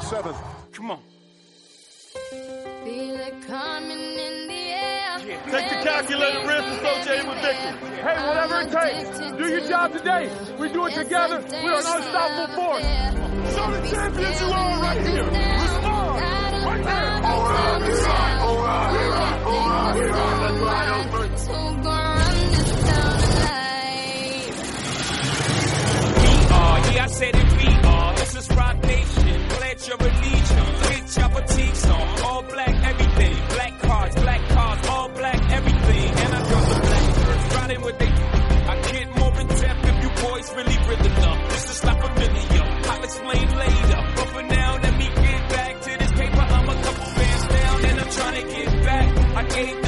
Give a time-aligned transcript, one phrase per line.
[0.00, 0.36] To seventh.
[0.72, 1.00] Come on.
[2.84, 5.18] Feel it coming in the air.
[5.18, 7.96] Take the calculated risk associated with victory.
[8.02, 10.30] Hey, whatever it takes, do your job today.
[10.58, 11.44] We do it together.
[11.48, 12.84] We are an unstoppable force.
[13.54, 15.24] Show the champions you are right here.
[15.24, 16.20] Respond.
[16.64, 17.24] Right there.
[17.24, 20.40] All right, we ride, all right, we ride, all right, we ride.
[20.40, 21.56] Let's ride, let's ride.
[21.56, 24.54] Who gonna run this down tonight?
[26.20, 28.14] We are, yeah, I said it, we are.
[28.16, 29.43] This is Rock Nation.
[29.86, 30.88] Your allegiance.
[30.88, 32.20] Get your fatigues on.
[32.24, 33.36] All black, everything.
[33.48, 36.08] Black cards, black cars, all black, everything.
[36.08, 37.54] And I drop the black shirts.
[37.54, 38.06] Riding with they.
[38.06, 41.50] I get more in depth if you boys really rhythm enough.
[41.50, 42.64] This is not familiar.
[42.90, 44.00] I'll explain later.
[44.16, 46.40] But for now, let me get back to this paper.
[46.40, 49.36] I'm a couple bands down and I'm trying to get back.
[49.36, 49.83] I gave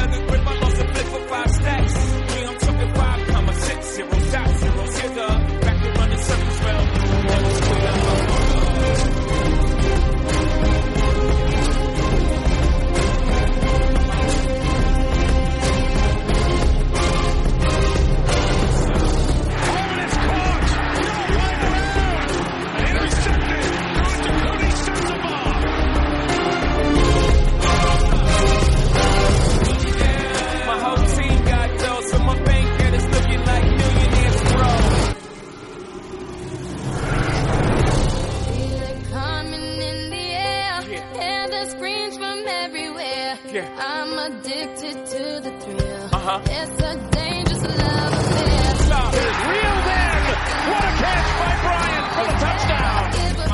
[44.27, 46.09] addicted to the thrill.
[46.13, 46.41] Uh-huh.
[46.47, 48.75] It's a dangerous love affair.
[48.87, 49.15] Stop.
[49.15, 50.21] Reeled in.
[50.67, 53.03] What a catch by Bryant for the touchdown.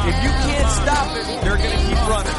[0.08, 2.36] If you can't stop it, they're gonna keep running.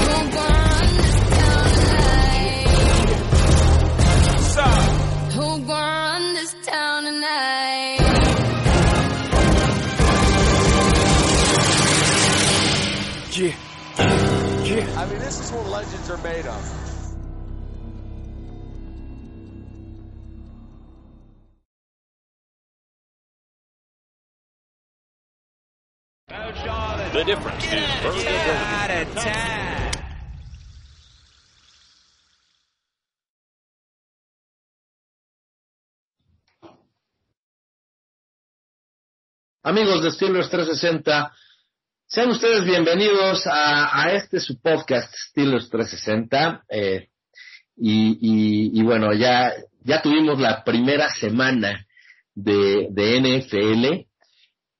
[0.00, 2.72] Who gonna run this town tonight?
[4.40, 4.82] Stop.
[5.32, 8.00] Who gonna run this town tonight?
[13.36, 13.54] Yeah.
[14.64, 14.98] Yeah.
[14.98, 16.91] I mean, this is what legends are made of.
[27.22, 29.30] The difference is versatility.
[39.62, 41.32] Amigos de Steelers 360,
[42.06, 46.64] sean ustedes bienvenidos a, a este su podcast Steelers 360.
[46.68, 47.08] eh,
[47.76, 49.52] y, y- y bueno, ya,
[49.82, 51.86] ya tuvimos la primera semana
[52.34, 54.06] de, de NFL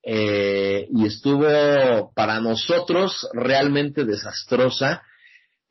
[0.03, 5.03] eh, y estuvo para nosotros realmente desastrosa.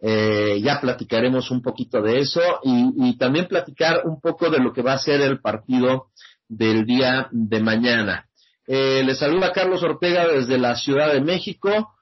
[0.03, 4.81] Eh, ya platicaremos un poquito de eso y, también platicar un poco de lo que
[4.81, 6.07] va a ser el partido
[6.47, 8.25] del día de mañana.
[8.65, 11.93] Eh, les saluda Carlos Ortega desde la Ciudad de México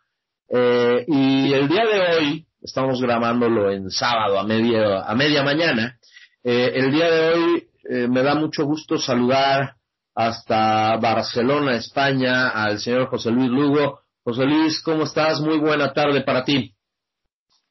[0.48, 5.98] eh, y el día de hoy, estamos grabándolo en sábado a media, a media mañana,
[6.42, 7.68] el día de hoy
[8.08, 9.76] me da mucho gusto saludar
[10.20, 14.02] hasta Barcelona, España, al señor José Luis Lugo.
[14.22, 15.40] José Luis, ¿cómo estás?
[15.40, 16.76] Muy buena tarde para ti.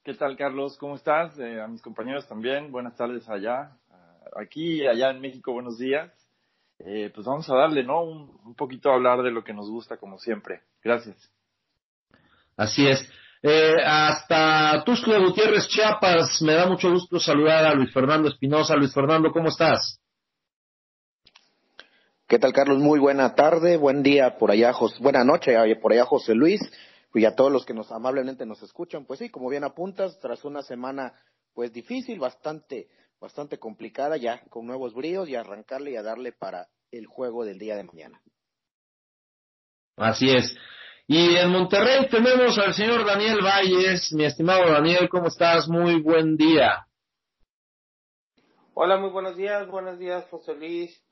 [0.03, 0.79] ¿Qué tal, Carlos?
[0.79, 1.39] ¿Cómo estás?
[1.39, 3.73] Eh, a mis compañeros también, buenas tardes allá.
[3.91, 6.11] Ah, Aquí, allá en México, buenos días.
[6.79, 8.01] Eh, pues vamos a darle, ¿no?
[8.03, 10.63] Un, un poquito a hablar de lo que nos gusta, como siempre.
[10.83, 11.31] Gracias.
[12.57, 13.13] Así es.
[13.43, 18.75] Eh, hasta Tuxtla Gutiérrez, Chiapas, me da mucho gusto saludar a Luis Fernando Espinosa.
[18.75, 20.01] Luis Fernando, ¿cómo estás?
[22.29, 22.77] ¿Qué tal, Carlos?
[22.79, 26.61] Muy buena tarde, buen día por allá, Jos- buena noche eh, por allá, José Luis,
[27.15, 29.07] y a todos los que nos amablemente nos escuchan.
[29.07, 31.15] Pues sí, como bien apuntas, tras una semana
[31.55, 32.89] pues difícil, bastante,
[33.19, 37.59] bastante complicada, ya con nuevos bríos y arrancarle y a darle para el juego del
[37.59, 38.21] día de mañana.
[39.97, 40.55] Así es.
[41.07, 44.13] Y en Monterrey tenemos al señor Daniel Valles.
[44.13, 45.67] Mi estimado Daniel, ¿cómo estás?
[45.67, 46.87] Muy buen día.
[48.75, 51.03] Hola, muy buenos días, buenos días José Luis,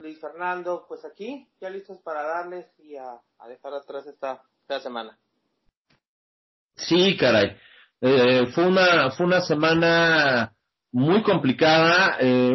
[0.00, 4.42] Luis Fernando, pues aquí, ya listos para darles y a, dejar atrás esta,
[4.80, 5.18] semana.
[6.74, 7.56] Sí, caray.
[8.00, 10.52] Eh, fue una fue una semana
[10.92, 12.18] muy complicada.
[12.20, 12.54] eh,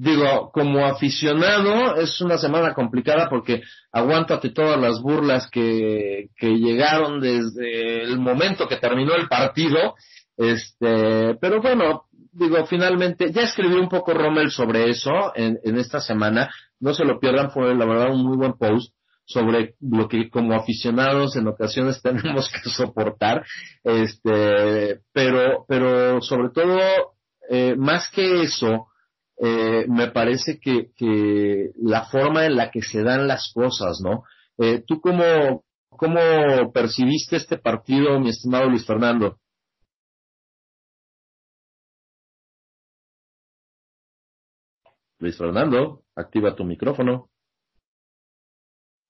[0.00, 7.20] digo, como aficionado es una semana complicada porque aguántate todas las burlas que, que llegaron
[7.20, 9.94] desde el momento que terminó el partido,
[10.38, 16.00] este, pero bueno, digo, finalmente, ya escribí un poco Rommel sobre eso en, en esta
[16.00, 18.94] semana, no se lo pierdan, fue la verdad un muy buen post
[19.24, 23.44] sobre lo que como aficionados en ocasiones tenemos que soportar,
[23.84, 26.78] este, pero, pero sobre todo,
[27.48, 28.88] eh, más que eso,
[29.42, 34.24] eh, me parece que, que la forma en la que se dan las cosas, ¿no?
[34.58, 36.20] Eh, ¿Tú cómo, cómo
[36.74, 39.38] percibiste este partido, mi estimado Luis Fernando?
[45.20, 47.28] Luis Fernando, activa tu micrófono.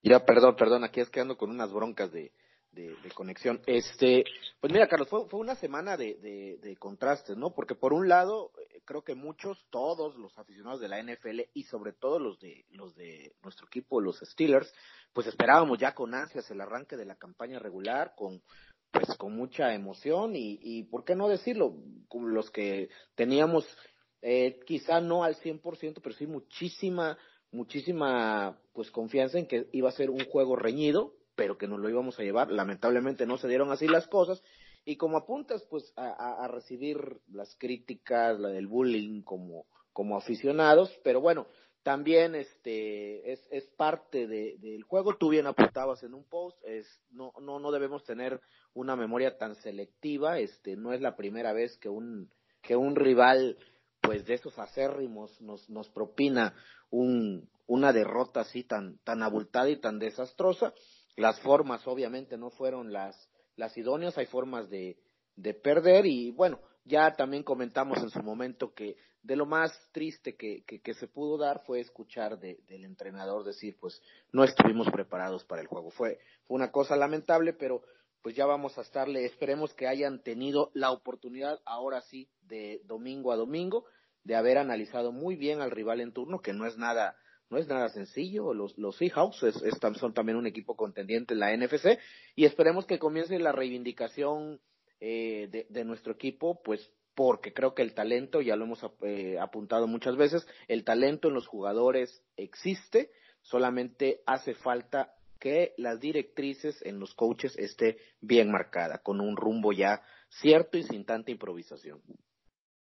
[0.03, 2.33] Ya, perdón, perdón, aquí es que ando con unas broncas de,
[2.73, 3.61] de, de conexión.
[3.67, 4.25] Este,
[4.61, 7.55] pues mira, Carlos, fue, fue una semana de, de, de contrastes, ¿no?
[7.55, 11.62] Porque por un lado, eh, creo que muchos, todos los aficionados de la NFL y
[11.65, 14.73] sobre todo los de, los de nuestro equipo, los Steelers,
[15.13, 18.43] pues esperábamos ya con ansias el arranque de la campaña regular, con,
[18.91, 21.77] pues con mucha emoción y, y ¿por qué no decirlo?
[22.13, 23.65] Los que teníamos,
[24.22, 27.19] eh, quizá no al 100%, pero sí muchísima
[27.52, 31.88] muchísima pues confianza en que iba a ser un juego reñido, pero que nos lo
[31.88, 32.50] íbamos a llevar.
[32.50, 34.43] Lamentablemente no se dieron así las cosas.
[34.84, 40.99] Y como apuntas pues a, a, recibir las críticas, la del bullying como, como aficionados,
[41.05, 41.46] pero bueno,
[41.82, 45.17] también este es, es parte de, del juego.
[45.17, 48.40] Tú bien apuntabas en un post, es, no, no, no debemos tener
[48.72, 52.31] una memoria tan selectiva, este, no es la primera vez que un,
[52.62, 53.58] que un rival
[54.11, 56.53] pues de esos acérrimos nos, nos propina
[56.91, 60.75] un, una derrota así tan, tan abultada y tan desastrosa.
[61.15, 64.99] Las formas obviamente no fueron las, las idóneas, hay formas de,
[65.37, 70.35] de perder y bueno, ya también comentamos en su momento que de lo más triste
[70.35, 74.03] que, que, se pudo dar fue escuchar de, del entrenador decir pues
[74.33, 75.91] no estuvimos preparados para el juego.
[75.91, 76.19] Fue,
[76.49, 77.83] fue una cosa lamentable, pero
[78.23, 83.31] pues ya vamos a estarle, esperemos que hayan tenido la oportunidad ahora sí de domingo
[83.31, 83.85] a domingo
[84.25, 87.17] de haber analizado muy bien al rival en turno, que no es nada,
[87.49, 88.55] no es nada sencillo.
[88.55, 91.99] Los, los Seahawks es, es, son también un equipo contendiente en la NFC
[92.37, 94.61] y esperemos que comience la reivindicación
[95.00, 99.38] eh, de, de, nuestro equipo, pues porque creo que el talento, ya lo hemos eh,
[99.38, 103.11] apuntado muchas veces, el talento en los jugadores existe,
[103.43, 109.72] solamente hace falta que las directrices en los coaches esté bien marcada, con un rumbo
[109.72, 112.00] ya cierto y sin tanta improvisación.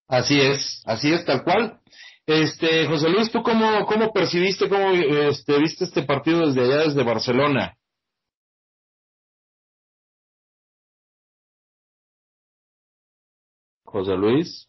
[0.07, 1.79] Así es, así es, tal cual.
[2.27, 7.03] Este, José Luis, ¿tú cómo, cómo percibiste, cómo este, viste este partido desde allá, desde
[7.03, 7.77] Barcelona?
[13.83, 14.67] José Luis,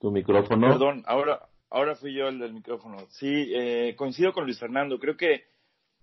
[0.00, 0.68] tu micrófono.
[0.68, 2.98] Perdón, ahora, ahora fui yo el del micrófono.
[3.08, 4.98] Sí, eh, coincido con Luis Fernando.
[4.98, 5.44] Creo que,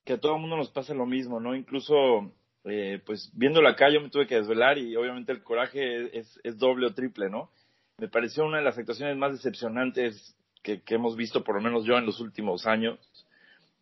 [0.03, 1.55] que a todo el mundo nos pasa lo mismo, ¿no?
[1.55, 1.95] Incluso,
[2.65, 6.57] eh, pues viéndolo acá yo me tuve que desvelar y obviamente el coraje es, es
[6.57, 7.49] doble o triple, ¿no?
[7.97, 11.85] Me pareció una de las actuaciones más decepcionantes que, que hemos visto, por lo menos
[11.85, 12.99] yo, en los últimos años.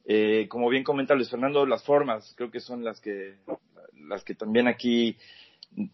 [0.06, 3.36] Eh, como bien comenta Luis Fernando, las formas creo que son las que,
[4.08, 5.18] las que también aquí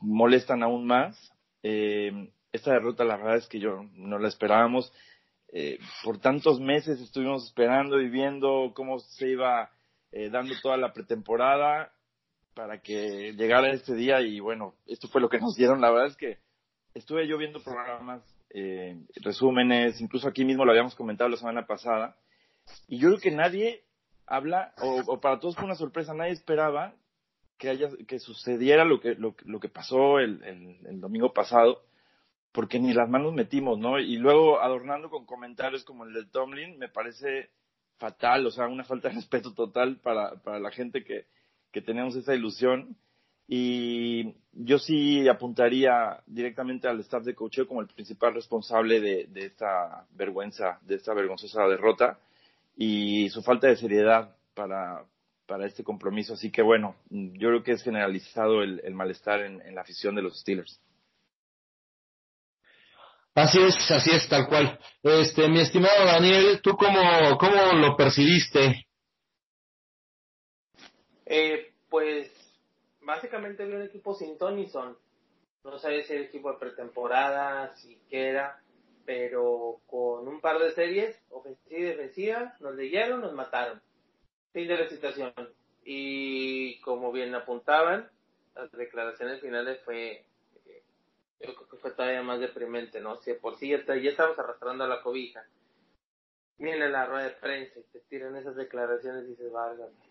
[0.02, 1.34] molestan aún más.
[1.64, 4.92] Eh, esta derrota, la verdad es que yo no la esperábamos.
[5.54, 9.72] Eh, por tantos meses estuvimos esperando y viendo cómo se iba
[10.12, 11.92] eh, dando toda la pretemporada
[12.54, 15.82] para que llegara este día y bueno, esto fue lo que nos dieron.
[15.82, 16.38] La verdad es que
[16.94, 22.18] estuve yo viendo programas, eh, resúmenes, incluso aquí mismo lo habíamos comentado la semana pasada,
[22.88, 23.84] y yo creo que nadie
[24.26, 26.96] habla, o, para todos fue una sorpresa, nadie esperaba
[27.58, 31.84] que haya, que sucediera lo que, lo, lo que pasó el, el, el, domingo pasado,
[32.52, 34.00] porque ni las manos metimos, ¿no?
[34.00, 37.50] Y luego adornando con comentarios como el de Tomlin, me parece
[37.98, 41.28] fatal, o sea, una falta de respeto total para, para la gente que,
[41.72, 42.98] que tenemos esa ilusión.
[43.54, 49.48] Y yo sí apuntaría directamente al staff de coacheo como el principal responsable de, de,
[49.48, 52.18] esta vergüenza, de esta vergonzosa derrota
[52.78, 55.04] y su falta de seriedad para,
[55.46, 56.36] para este compromiso.
[56.36, 60.16] Así que bueno, yo creo que es generalizado el, el malestar en, en, la afición
[60.16, 60.80] de los Steelers.
[63.36, 64.80] Así es, así es, tal cual.
[65.04, 68.88] Este, mi estimado Daniel, ¿tú cómo, cómo lo percibiste?
[71.26, 72.41] Eh, pues
[73.12, 74.98] básicamente había un equipo sin Tony Son.
[75.66, 78.00] No sabía si era equipo de pretemporada, si
[79.06, 83.82] pero con un par de series, ofensiva y defensiva, nos leyeron, nos mataron.
[84.54, 85.34] Fin de la situación.
[85.84, 88.10] Y como bien apuntaban,
[88.56, 90.26] las declaraciones finales fue,
[91.40, 93.18] yo creo que fue todavía más deprimente, ¿no?
[93.18, 95.46] Si por sí ya, está, ya estamos arrastrando a la cobija.
[96.58, 100.11] viene la rueda de prensa y te tiran esas declaraciones y dices, válgame.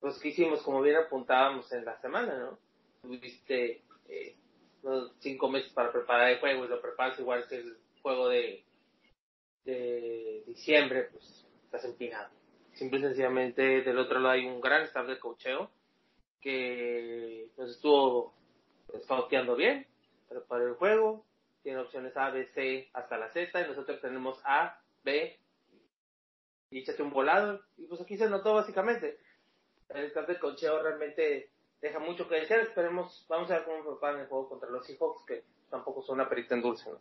[0.00, 2.58] Pues que hicimos, como bien apuntábamos en la semana, ¿no?
[3.02, 4.34] Tuviste eh,
[5.18, 8.64] cinco meses para preparar el juego y lo preparas igual que el juego de,
[10.46, 12.28] diciembre, pues estás empinado.
[12.72, 15.70] Simple y sencillamente del otro lado hay un gran staff de cocheo
[16.40, 18.34] que nos estuvo
[19.04, 19.86] scouteando bien,
[20.28, 21.24] preparó el juego,
[21.62, 25.38] tiene opciones A, B, C hasta la Z y nosotros tenemos A, B
[26.70, 29.18] y échate un volado y pues aquí se notó básicamente.
[29.94, 34.20] El staff de cocheo realmente deja mucho que desear, esperemos, vamos a ver cómo preparan
[34.20, 36.98] el juego contra los Seahawks que tampoco son una perita en dulce, ¿no?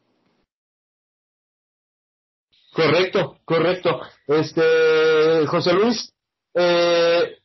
[2.73, 4.01] Correcto, correcto.
[4.27, 6.13] Este, José Luis,
[6.53, 7.37] eh,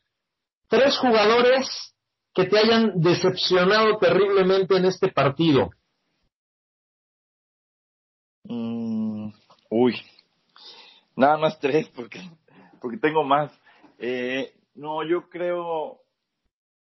[0.67, 1.95] tres jugadores
[2.33, 5.71] que te hayan decepcionado terriblemente en este partido.
[8.43, 9.29] Mm,
[9.71, 9.95] uy,
[11.15, 12.19] nada más tres porque
[12.79, 13.51] porque tengo más.
[13.97, 16.01] Eh, no, yo creo,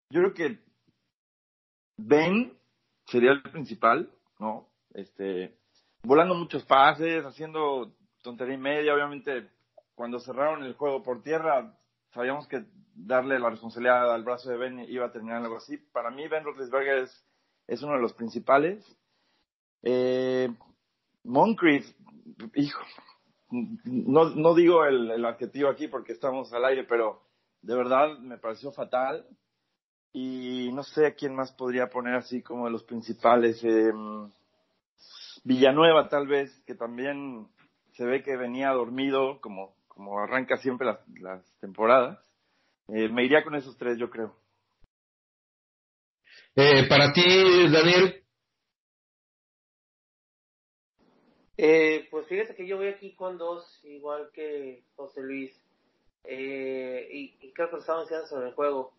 [0.09, 0.59] yo creo que
[1.97, 2.57] Ben
[3.05, 4.69] sería el principal, ¿no?
[4.93, 5.57] Este,
[6.03, 9.49] volando muchos pases, haciendo tontería y media, obviamente
[9.95, 11.77] cuando cerraron el juego por tierra,
[12.13, 15.77] sabíamos que darle la responsabilidad al brazo de Ben iba a terminar algo así.
[15.77, 17.25] Para mí Ben Roethlisberger es,
[17.67, 18.83] es uno de los principales.
[19.83, 20.49] Eh,
[21.23, 21.85] Moncrief,
[22.55, 22.81] hijo,
[23.49, 27.21] no, no digo el, el adjetivo aquí porque estamos al aire, pero
[27.63, 29.25] de verdad me pareció fatal.
[30.15, 33.63] Y no sé a quién más podría poner así como de los principales.
[33.63, 33.91] Eh,
[35.43, 37.47] Villanueva tal vez, que también
[37.93, 42.19] se ve que venía dormido, como, como arranca siempre las, las temporadas.
[42.89, 44.35] Eh, me iría con esos tres, yo creo.
[46.55, 47.23] Eh, para ti,
[47.71, 48.23] Daniel.
[51.57, 55.62] Eh, pues fíjate que yo voy aquí con dos, igual que José Luis.
[56.23, 58.93] Eh, y, creo que estamos diciendo sobre el juego.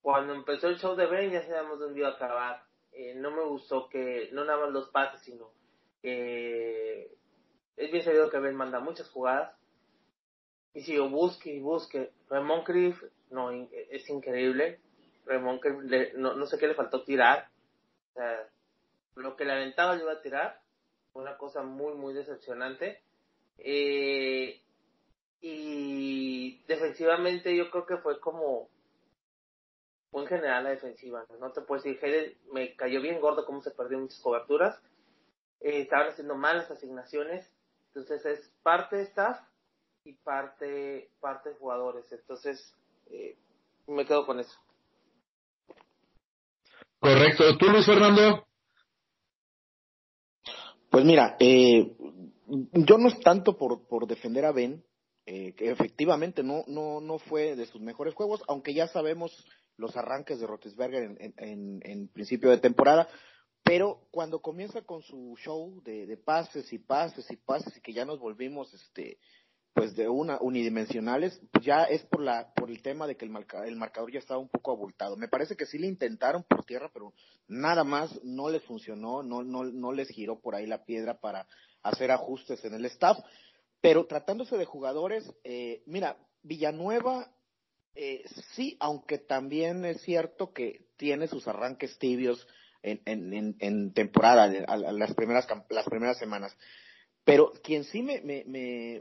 [0.00, 2.62] Cuando empezó el show de Ben ya sabíamos dónde iba a acabar.
[2.92, 5.50] Eh, no me gustó que, no nada más los pases, sino
[6.00, 7.14] que
[7.76, 9.56] es bien sabido que Ben manda muchas jugadas.
[10.74, 14.80] Y si yo busque y busque, Ramón Criff, no, es increíble.
[15.26, 17.48] Ramón Criff, no, no sé qué le faltó tirar.
[18.10, 18.48] O sea,
[19.16, 20.60] lo que le aventaba le iba a tirar.
[21.14, 23.02] Una cosa muy, muy decepcionante.
[23.58, 24.61] Eh,
[25.42, 28.68] y defensivamente yo creo que fue como
[30.12, 31.24] fue en general la defensiva.
[31.40, 34.80] No, te puedo decir, Hayden me cayó bien gordo cómo se perdió muchas coberturas.
[35.60, 37.50] Eh, estaban haciendo malas asignaciones.
[37.88, 39.38] Entonces es parte de staff
[40.04, 42.10] y parte, parte de jugadores.
[42.12, 42.74] Entonces
[43.10, 43.36] eh,
[43.86, 44.56] me quedo con eso.
[47.00, 47.56] Correcto.
[47.58, 48.46] ¿Tú, Luis Fernando?
[50.90, 51.96] Pues mira, eh,
[52.46, 54.84] yo no es tanto por, por defender a Ben,
[55.24, 59.32] eh, que efectivamente no, no, no fue de sus mejores juegos, aunque ya sabemos
[59.76, 63.08] los arranques de Rotisberger en, en, en, principio de temporada,
[63.62, 67.92] pero cuando comienza con su show de, de, pases y pases y pases y que
[67.92, 69.18] ya nos volvimos este
[69.74, 73.30] pues de una unidimensionales, pues ya es por la por el tema de que el,
[73.30, 75.16] marca, el marcador ya estaba un poco abultado.
[75.16, 77.14] Me parece que sí le intentaron por tierra, pero
[77.48, 81.46] nada más no les funcionó, no no no les giró por ahí la piedra para
[81.82, 83.16] hacer ajustes en el staff.
[83.82, 87.30] Pero tratándose de jugadores, eh, mira, Villanueva
[87.94, 88.24] eh,
[88.54, 92.46] sí, aunque también es cierto que tiene sus arranques tibios
[92.82, 96.56] en, en, en, temporada, a, las primeras las primeras semanas.
[97.24, 98.44] Pero quien sí me, me,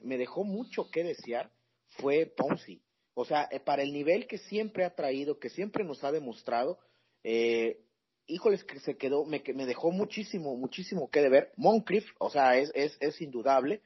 [0.03, 1.51] me, dejó mucho que desear
[1.97, 2.83] fue Ponzi.
[3.13, 6.79] O sea, eh, para el nivel que siempre ha traído, que siempre nos ha demostrado,
[7.23, 7.79] eh,
[8.27, 11.51] híjoles que se quedó, me, me dejó muchísimo, muchísimo que deber.
[11.55, 13.81] Moncrief, o sea, es, es indudable.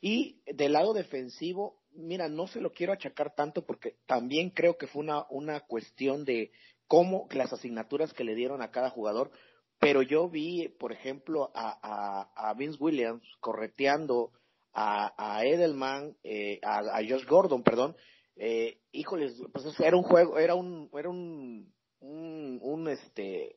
[0.00, 4.86] Y del lado defensivo, mira, no se lo quiero achacar tanto porque también creo que
[4.86, 6.52] fue una, una cuestión de
[6.86, 9.30] cómo las asignaturas que le dieron a cada jugador,
[9.78, 14.32] pero yo vi, por ejemplo, a, a, a Vince Williams correteando
[14.78, 17.96] a, Edelman, eh, a, Josh Gordon, perdón,
[18.36, 23.56] eh, híjoles, pues era un juego, era un, era un, un, un este,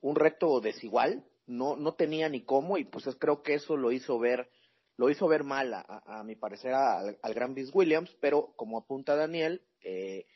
[0.00, 4.18] un reto desigual, no, no tenía ni cómo, y pues creo que eso lo hizo
[4.18, 4.50] ver,
[5.00, 9.16] lo hizo ver mal a, mi parecer al, al gran Vince Williams, pero como apunta
[9.16, 10.26] Daniel, eh,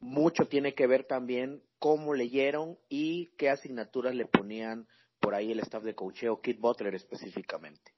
[0.00, 4.88] mucho tiene que ver también cómo leyeron y qué asignaturas le ponían
[5.20, 7.92] por ahí el staff de coacheo, Kit Butler específicamente.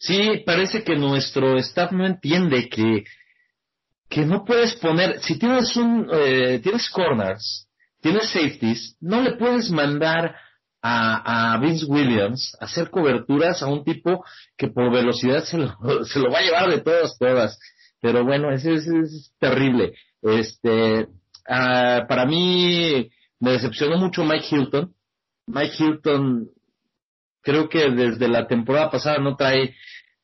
[0.00, 3.04] Sí, parece que nuestro staff no entiende que,
[4.08, 7.68] que no puedes poner, si tienes un, eh, tienes corners,
[8.00, 10.34] tienes safeties, no le puedes mandar
[10.82, 14.24] a, a Vince Williams hacer coberturas a un tipo
[14.56, 17.58] que por velocidad se lo, se lo va a llevar de todas, todas.
[18.00, 19.94] Pero bueno, es, es, es terrible.
[20.22, 21.08] Este,
[21.48, 24.94] ah, para mí me decepcionó mucho Mike Hilton.
[25.46, 26.50] Mike Hilton
[27.42, 29.74] creo que desde la temporada pasada no trae,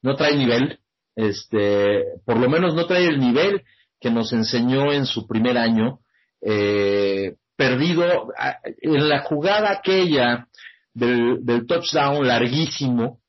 [0.02, 0.78] no trae nivel.
[1.16, 3.62] Este, por lo menos no trae el nivel
[4.00, 6.00] que nos enseñó en su primer año.
[6.42, 8.28] Eh, perdido
[8.82, 10.48] en la jugada aquella
[10.92, 13.20] del, del touchdown larguísimo,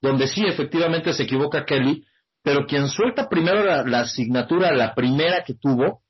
[0.00, 2.04] donde sí efectivamente se equivoca Kelly,
[2.42, 6.02] pero quien suelta primero la, asignatura, la primera que tuvo,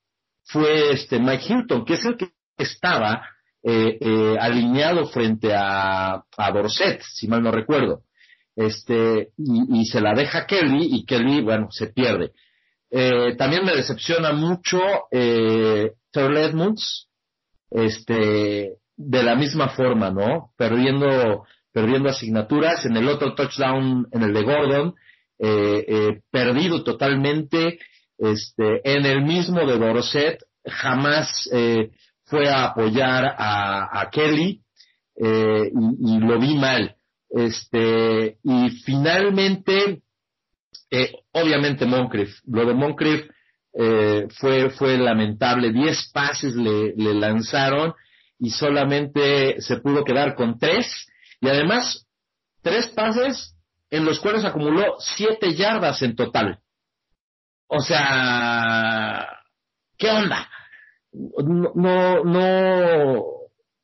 [0.45, 3.27] fue este Mike Hilton, que es el que estaba
[3.63, 6.23] eh, eh, alineado frente a,
[6.53, 8.03] Dorset, si mal no recuerdo.
[8.55, 12.33] Este, y, y, se la deja Kelly, y Kelly, bueno, se pierde.
[12.91, 17.08] Eh, también me decepciona mucho eh, Terrell Edmonds,
[17.71, 20.53] este, de la misma forma, ¿no?
[20.57, 24.95] Perdiendo, perdiendo asignaturas en el otro touchdown, en el de Gordon,
[25.39, 27.79] eh, eh, perdido totalmente,
[28.19, 31.91] este, en el mismo de Dorset, jamás eh,
[32.25, 34.61] fue a apoyar a, Kelly
[35.17, 36.97] eh, y, y, lo vi mal.
[37.31, 40.03] Este, y finalmente,
[40.91, 43.29] eh, obviamente Moncrief, lo de Moncrief
[43.75, 47.95] eh, fue, fue lamentable, diez pases le, lanzaron
[48.39, 51.07] y solamente se pudo quedar con tres
[51.41, 52.07] y además
[52.63, 53.55] tres pases
[53.91, 56.59] en los cuales acumuló siete yardas en total.
[57.67, 59.29] O sea,
[59.97, 60.49] ¿qué onda?
[61.13, 63.25] No, no, no,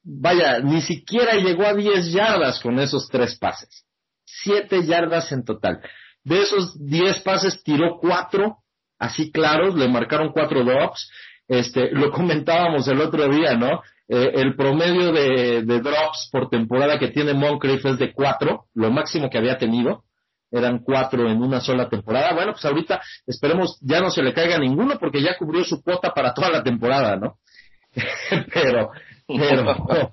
[0.03, 3.85] vaya, ni siquiera llegó a diez yardas con esos tres pases.
[4.25, 5.81] Siete yardas en total.
[6.23, 8.64] De esos diez pases tiró cuatro,
[9.05, 11.11] así claros, le marcaron cuatro drops.
[11.47, 13.83] Este, lo comentábamos el otro día, ¿no?
[14.09, 18.91] Eh, el promedio de, de, drops por temporada que tiene Moncrief es de cuatro, lo
[18.91, 20.05] máximo que había tenido.
[20.51, 22.33] Eran cuatro en una sola temporada.
[22.33, 26.13] Bueno, pues ahorita esperemos ya no se le caiga ninguno porque ya cubrió su cuota
[26.13, 27.39] para toda la temporada, ¿no?
[28.53, 28.91] pero,
[29.27, 30.13] pero,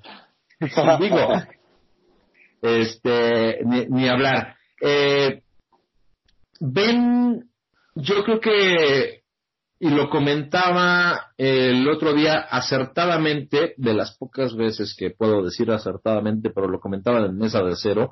[0.99, 1.33] digo,
[2.61, 4.55] este, ni, ni hablar.
[4.81, 5.41] Eh,
[6.59, 7.50] ven,
[7.95, 9.21] yo creo que
[9.83, 16.51] y lo comentaba el otro día acertadamente, de las pocas veces que puedo decir acertadamente,
[16.51, 18.11] pero lo comentaba en mesa de cero,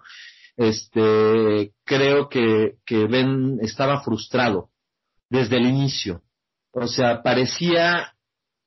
[0.58, 4.72] este, creo que, que Ben estaba frustrado
[5.30, 6.24] desde el inicio.
[6.72, 8.14] O sea, parecía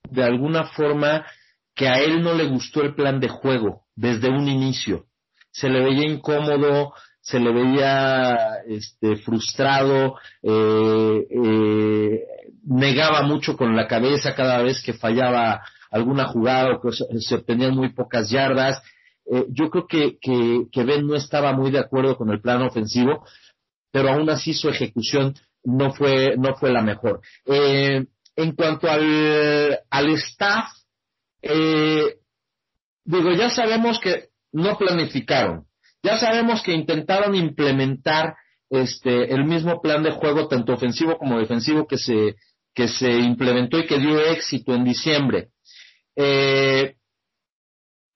[0.09, 1.27] de alguna forma
[1.75, 5.07] que a él no le gustó el plan de juego desde un inicio.
[5.51, 12.27] Se le veía incómodo, se le veía este, frustrado, eh, eh,
[12.65, 17.75] negaba mucho con la cabeza cada vez que fallaba alguna jugada o que se obtenían
[17.77, 18.83] muy pocas yardas.
[19.31, 23.25] Eh, yo creo que, que, Ben no estaba muy de acuerdo con el plan ofensivo,
[23.93, 27.21] pero aún así su ejecución no fue, no fue la mejor.
[27.47, 28.05] Eh,
[28.35, 30.71] en cuanto al, al staff,
[31.41, 32.17] eh,
[33.05, 35.67] digo, ya sabemos que no planificaron.
[36.03, 38.35] Ya sabemos que intentaron implementar
[38.71, 42.37] este, el mismo plan de juego, tanto ofensivo como defensivo, que se,
[42.75, 45.51] que se implementó y que dio éxito en diciembre.
[46.17, 46.97] Eh,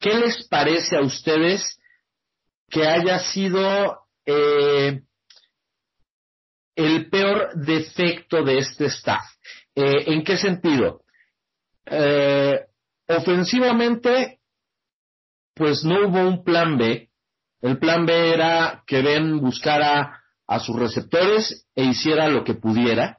[0.01, 1.79] ¿Qué les parece a ustedes
[2.69, 5.03] que haya sido eh,
[6.75, 9.25] el peor defecto de este staff?
[9.75, 11.03] Eh, ¿En qué sentido?
[11.87, 12.67] Eh,
[13.09, 14.41] ofensivamente,
[15.55, 17.06] pues no hubo un plan B.
[17.67, 23.19] El plan B era que Ben buscara a sus receptores e hiciera lo que pudiera.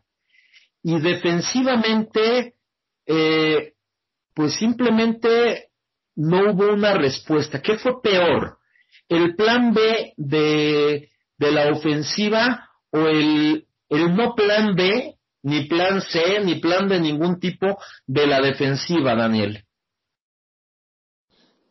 [0.82, 2.56] Y defensivamente,
[3.06, 3.74] eh,
[4.34, 5.72] pues simplemente
[6.16, 7.62] no hubo una respuesta.
[7.62, 8.58] ¿Qué fue peor?
[9.10, 16.00] ¿El plan B de, de la ofensiva o el, el no plan B, ni plan
[16.00, 19.66] C, ni plan de ningún tipo de la defensiva, Daniel?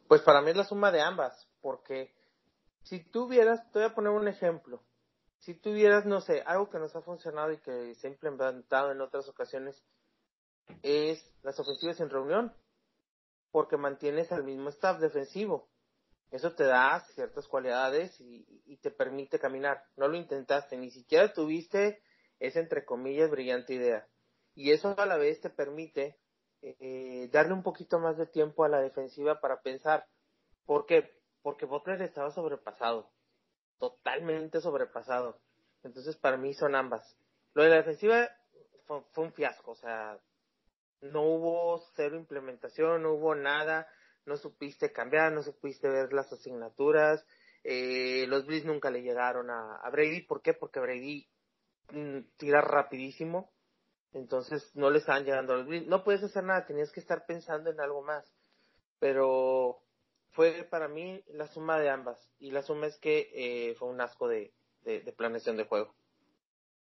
[0.09, 2.16] Pues para mí es la suma de ambas, porque
[2.87, 4.83] si tú vieras, te voy a poner un ejemplo.
[5.41, 9.01] Si tuvieras, no sé, algo que nos ha funcionado y que se ha implementado en
[9.01, 9.85] otras ocasiones,
[10.83, 12.55] es las ofensivas en reunión,
[13.51, 15.69] porque mantienes al mismo staff defensivo.
[16.31, 19.85] Eso te da ciertas cualidades y, y te permite caminar.
[19.97, 22.01] No lo intentaste, ni siquiera tuviste
[22.39, 24.07] esa, entre comillas, brillante idea.
[24.55, 26.19] Y eso a la vez te permite
[26.63, 30.07] eh, darle un poquito más de tiempo a la defensiva para pensar.
[30.65, 31.17] ¿Por qué?
[31.47, 33.09] Porque Butler estaba sobrepasado,
[33.79, 35.41] totalmente sobrepasado.
[35.85, 37.17] Entonces para mí son ambas.
[37.55, 38.29] Lo de la defensiva
[38.85, 40.19] fue, un fiasco, o sea,
[41.03, 43.89] no hubo cero implementación, no hubo nada.
[44.25, 47.25] no supiste cambiar, no supiste ver las asignaturas.
[47.63, 50.23] Eh, los Bills nunca le llegaron a, Brady.
[50.23, 50.53] ¿Por qué?
[50.53, 51.31] Porque Brady
[51.93, 53.53] mm, tira rapidísimo.
[54.11, 55.87] Entonces no le estaban llegando a los Bills.
[55.87, 58.35] No puedes hacer nada, tenías que estar pensando en algo más.
[58.99, 59.86] Pero
[60.37, 62.19] fue para mí la suma de ambas.
[62.39, 65.95] Y la suma es que eh, fue un asco de, de, de planeación de juego.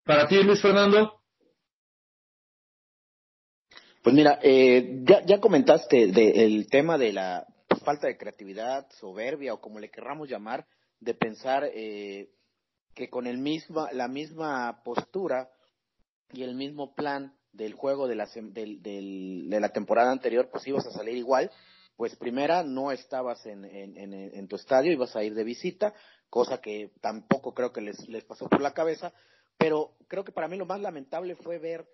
[0.04, 1.20] Para ti, Luis Fernando.
[4.02, 7.46] Pues mira, eh, ya, ya comentaste de, el tema de la
[7.84, 10.66] falta de creatividad, soberbia o como le querramos llamar,
[10.98, 12.30] de pensar eh,
[12.94, 15.50] que con el misma, la misma postura
[16.32, 20.66] y el mismo plan del juego de la, del, del, de la temporada anterior, pues
[20.66, 21.50] ibas a salir igual.
[22.02, 25.94] Pues primera, no estabas en, en, en, en tu estadio, ibas a ir de visita,
[26.28, 29.12] cosa que tampoco creo que les, les pasó por la cabeza,
[29.56, 31.86] pero creo que para mí lo más lamentable fue ver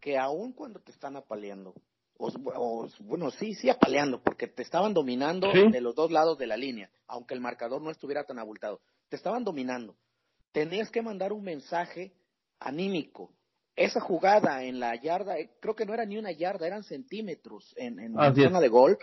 [0.00, 1.74] que aun cuando te están apaleando,
[2.16, 5.70] o, o, bueno, sí, sí apaleando, porque te estaban dominando Sí.
[5.70, 9.16] de los dos lados de la línea, aunque el marcador no estuviera tan abultado, te
[9.16, 9.94] estaban dominando.
[10.52, 12.14] Tenías que mandar un mensaje
[12.60, 13.34] anímico.
[13.76, 17.74] Esa jugada en la yarda, eh, creo que no era ni una yarda, eran centímetros
[17.76, 18.98] en, en la zona de gol,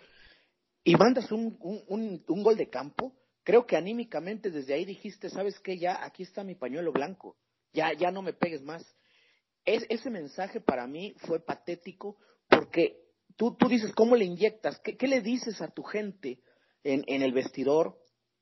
[0.88, 5.60] y mandas un, un, un, gol de campo, creo que anímicamente desde ahí dijiste, ¿sabes
[5.60, 5.78] qué?
[5.78, 7.36] Ya aquí está mi pañuelo blanco,
[7.74, 8.86] ya, ya no me pegues más.
[9.66, 12.16] Es, ese mensaje para mí fue patético
[12.48, 13.02] porque
[13.36, 14.80] tú, tú dices, ¿cómo le inyectas?
[14.80, 16.40] ¿Qué, qué le dices a tu gente
[16.86, 18.00] en, en el vestidor?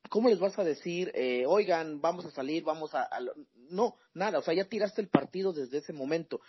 [0.08, 3.34] ¿Cómo les vas a decir, eh, oigan, vamos a salir, vamos a, a lo-?"
[3.70, 6.40] No, nada, o sea, ya tiraste el partido desde ese momento.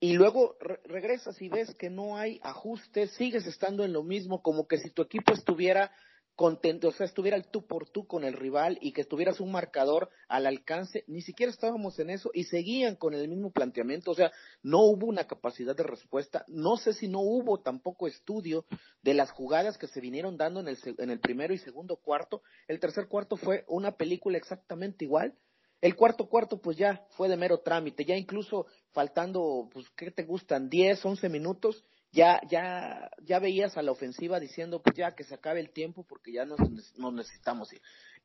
[0.00, 4.42] Y luego re- regresas y ves que no hay ajustes, sigues estando en lo mismo,
[4.42, 5.92] como que si tu equipo estuviera
[6.36, 9.52] contento, o sea, estuviera el tú por tú con el rival y que tuvieras un
[9.52, 14.14] marcador al alcance, ni siquiera estábamos en eso y seguían con el mismo planteamiento, o
[14.14, 14.32] sea,
[14.62, 18.64] no hubo una capacidad de respuesta, no sé si no hubo tampoco estudio
[19.02, 22.40] de las jugadas que se vinieron dando en el, en el primero y segundo cuarto,
[22.68, 25.34] el tercer cuarto fue una película exactamente igual,
[25.80, 30.24] el cuarto cuarto pues ya fue de mero trámite, ya incluso faltando, pues, ¿qué te
[30.24, 30.68] gustan?
[30.68, 35.34] 10, 11 minutos, ya, ya, ya veías a la ofensiva diciendo, pues ya que se
[35.34, 36.58] acabe el tiempo porque ya nos,
[36.96, 37.80] nos necesitamos ir.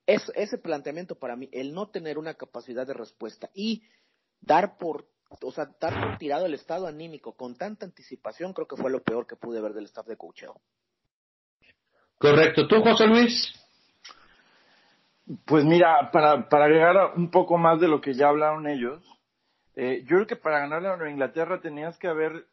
[0.06, 3.84] Es, ese planteamiento para mí, el no tener una capacidad de respuesta y
[4.42, 8.76] dar por, o sea, dar por tirado el estado anímico con tanta anticipación, creo que
[8.76, 10.62] fue lo peor que pude ver del staff de coacheo.
[12.18, 12.68] Correcto.
[12.68, 13.54] ¿Tú, José Luis?
[15.46, 19.04] Pues mira, para, para agregar un poco más de lo que ya hablaron ellos,
[19.76, 22.46] eh, yo creo que para ganarle a Inglaterra tenías que haber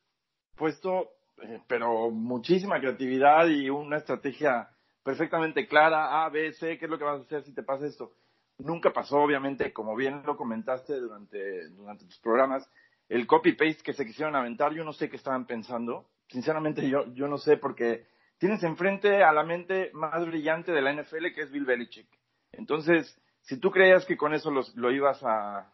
[0.57, 1.11] puesto,
[1.43, 4.71] eh, pero muchísima creatividad y una estrategia
[5.05, 7.87] perfectamente clara, A, B, C, qué es lo que vas a hacer si te pasa
[7.87, 8.13] esto.
[8.59, 12.69] Nunca pasó, obviamente, como bien lo comentaste durante, durante tus programas,
[13.09, 16.07] el copy-paste que se quisieron aventar, yo no sé qué estaban pensando.
[16.29, 18.07] Sinceramente, yo, yo no sé, porque
[18.39, 22.09] tienes enfrente a la mente más brillante de la NFL, que es Bill Belichick.
[22.53, 25.69] Entonces, si tú creías que con eso lo ibas a,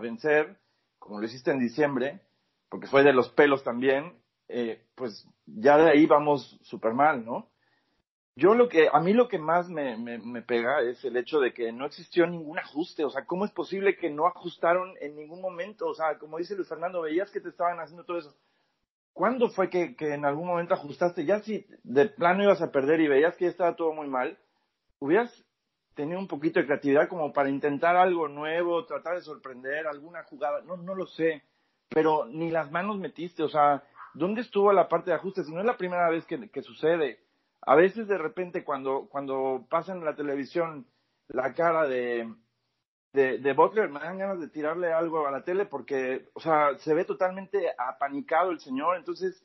[0.00, 0.56] vencer,
[0.98, 2.20] como lo hiciste en diciembre,
[2.68, 4.14] porque fue de los pelos también,
[4.48, 7.48] eh, pues ya de ahí vamos súper mal, ¿no?
[8.36, 11.72] Yo lo que, a mí lo que más me pega es el hecho de que
[11.72, 15.86] no existió ningún ajuste, o sea, ¿cómo es posible que no ajustaron en ningún momento?
[15.86, 18.34] O sea, como dice Luis Fernando, veías que te estaban haciendo todo eso.
[19.12, 21.26] ¿Cuándo fue que, que en algún momento ajustaste?
[21.26, 24.38] Ya si de plano ibas a perder y veías que ya estaba todo muy mal,
[25.00, 25.30] hubieras
[26.00, 30.62] tenido un poquito de creatividad como para intentar algo nuevo, tratar de sorprender alguna jugada,
[30.62, 31.42] no, no lo sé,
[31.90, 33.82] pero ni las manos metiste, o sea,
[34.14, 35.44] ¿dónde estuvo la parte de ajuste?
[35.44, 37.20] Si no es la primera vez que, que sucede.
[37.62, 40.86] A veces de repente cuando, cuando pasa en la televisión
[41.28, 42.32] la cara de,
[43.12, 46.78] de, de Butler, me dan ganas de tirarle algo a la tele porque, o sea,
[46.78, 49.44] se ve totalmente apanicado el señor, entonces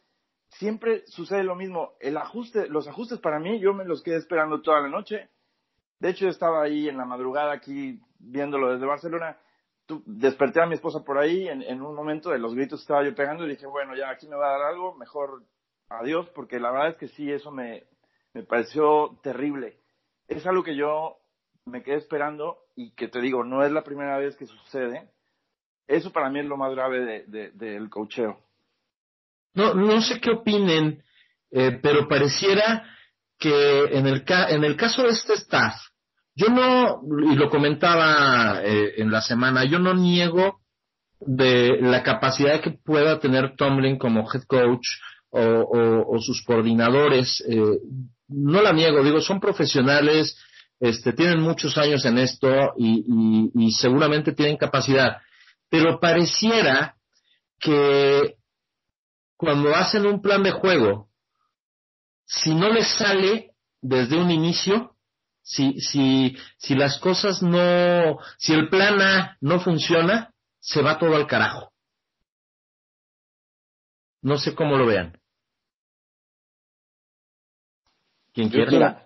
[0.52, 1.96] siempre sucede lo mismo.
[2.00, 5.30] El ajuste, los ajustes para mí, yo me los quedé esperando toda la noche.
[6.00, 9.38] De hecho, yo estaba ahí en la madrugada aquí viéndolo desde Barcelona.
[9.86, 13.04] Tu- desperté a mi esposa por ahí en, un momento de los gritos que estaba
[13.04, 15.44] yo pegando y dije, bueno, ya aquí me va a dar algo, mejor
[15.90, 17.84] adiós, porque la verdad es que sí, eso me,
[18.34, 19.78] me pareció terrible.
[20.28, 21.18] Es algo que yo
[21.66, 25.10] me quedé esperando y que te digo, no es la primera vez que sucede.
[25.88, 28.40] Eso para mí es lo más grave de, de- del cocheo.
[29.54, 31.04] No, no sé qué opinen,
[31.52, 32.84] eh, pero pareciera
[33.40, 35.76] que en el, ca- en el caso de este staff,
[36.36, 40.60] yo no, y lo comentaba eh, en la semana, yo no niego
[41.20, 44.86] de la capacidad que pueda tener Tomlin como head coach
[45.30, 47.44] o, sus coordinadores.
[47.50, 47.80] eh,
[48.28, 50.38] no la niego, digo, son profesionales,
[50.80, 55.18] este, tienen muchos años en esto y, y- y seguramente tienen capacidad,
[55.70, 56.96] pero pareciera
[57.60, 58.36] que
[59.38, 61.08] cuando hacen un plan de juego,
[62.26, 64.96] si no les sale, desde un inicio,
[65.42, 71.16] si, si, si las cosas no, si el plan A no funciona, se va todo
[71.16, 71.72] al carajo.
[74.22, 75.20] No sé cómo lo vean.
[78.34, 78.72] ¿Quién quiere?
[78.72, 79.06] Mira.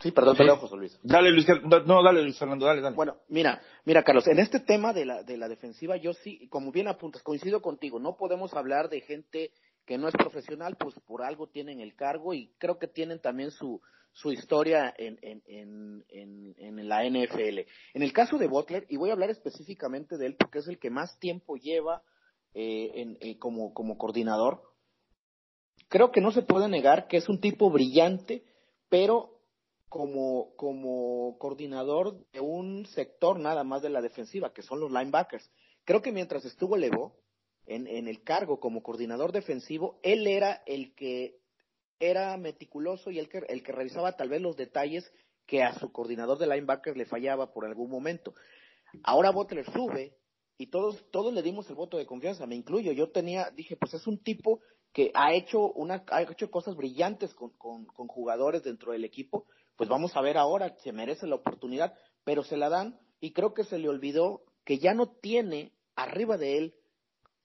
[0.00, 0.38] Sí, perdón, Sí.
[0.42, 0.98] perdón, José Luis.
[1.02, 1.46] Dale, Luis,
[1.86, 2.96] no, dale, Luis Fernando, dale, dale.
[2.96, 6.72] Bueno, mira, mira, Carlos, en este tema de la, de la defensiva, yo sí, como
[6.72, 9.52] bien apuntas, coincido contigo, no podemos hablar de gente
[9.84, 13.50] que no es profesional, pues por algo tienen el cargo y creo que tienen también
[13.50, 13.80] su,
[14.12, 15.42] su historia en, en,
[16.08, 17.60] en, en, la NFL.
[17.94, 20.78] En el caso de Butler, y voy a hablar específicamente de él porque es el
[20.78, 22.02] que más tiempo lleva
[22.54, 24.62] eh, en, eh, como, como coordinador,
[25.88, 28.44] creo que no se puede negar que es un tipo brillante,
[28.88, 29.40] pero
[29.88, 35.50] como, como coordinador de un sector nada más de la defensiva, que son los linebackers.
[35.84, 37.16] Creo que mientras estuvo Levo
[37.66, 41.38] en, el cargo como coordinador defensivo, él era el que
[41.98, 45.10] era meticuloso y el que, el que revisaba tal vez los detalles
[45.46, 48.34] que a su coordinador de linebackers le fallaba por algún momento.
[49.02, 50.16] Ahora Butler sube
[50.58, 52.92] y todos, todos le dimos el voto de confianza, me incluyo.
[52.92, 54.60] Yo tenía, dije, pues es un tipo
[54.92, 59.46] que ha hecho una, ha hecho cosas brillantes con, con, con jugadores dentro del equipo,
[59.76, 63.54] pues vamos a ver ahora, se merece la oportunidad, pero se la dan y creo
[63.54, 66.74] que se le olvidó que ya no tiene arriba de él,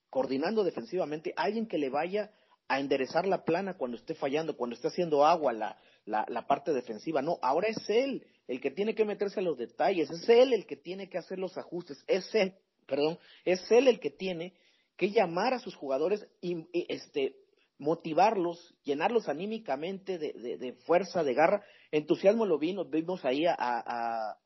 [0.09, 2.31] coordinando defensivamente, alguien que le vaya
[2.67, 6.71] a enderezar la plana cuando esté fallando, cuando esté haciendo agua la, la, la parte
[6.71, 7.21] defensiva.
[7.21, 10.65] No, ahora es él el que tiene que meterse a los detalles, es él el
[10.65, 12.53] que tiene que hacer los ajustes, es él,
[12.87, 14.53] perdón, es él el que tiene
[14.97, 17.35] que llamar a sus jugadores y, este
[17.77, 23.55] motivarlos, llenarlos anímicamente de, de, de, fuerza, de garra, entusiasmo lo vimos, vimos ahí a,
[23.57, 24.37] a,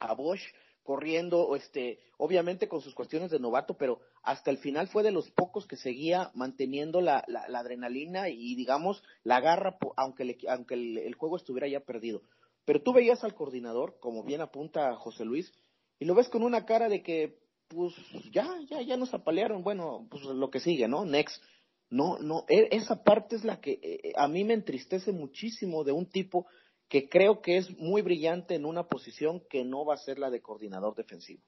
[0.00, 0.42] a Bosch
[0.84, 5.30] corriendo, este, obviamente con sus cuestiones de novato, pero hasta el final fue de los
[5.30, 10.74] pocos que seguía manteniendo la, la, la adrenalina y digamos la garra, aunque, le, aunque
[10.74, 12.22] el, juego estuviera ya perdido.
[12.66, 15.52] Pero tú veías al coordinador, como bien apunta José Luis,
[15.98, 17.94] y lo ves con una cara de que, pues
[18.30, 21.04] ya, ya, ya nos apalearon, bueno, pues lo que sigue, ¿no?
[21.04, 21.42] Next.
[21.90, 26.06] No, no, esa parte es la que eh, a mí me entristece muchísimo de un
[26.06, 26.46] tipo
[26.88, 30.30] que creo que es muy brillante en una posición que no va a ser la
[30.30, 31.42] de coordinador defensivo.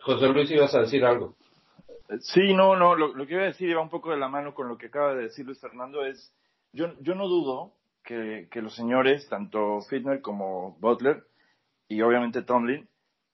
[0.00, 1.36] José Luis, ibas a decir algo.
[2.20, 4.54] Sí, no, no, lo, lo, que iba a decir iba un poco de la mano
[4.54, 6.34] con lo que acaba de decir Luis Fernando, es,
[6.72, 7.72] yo, yo no dudo
[8.02, 11.24] que, que los señores, tanto Fitner como Butler,
[11.88, 12.88] y obviamente Tomlin,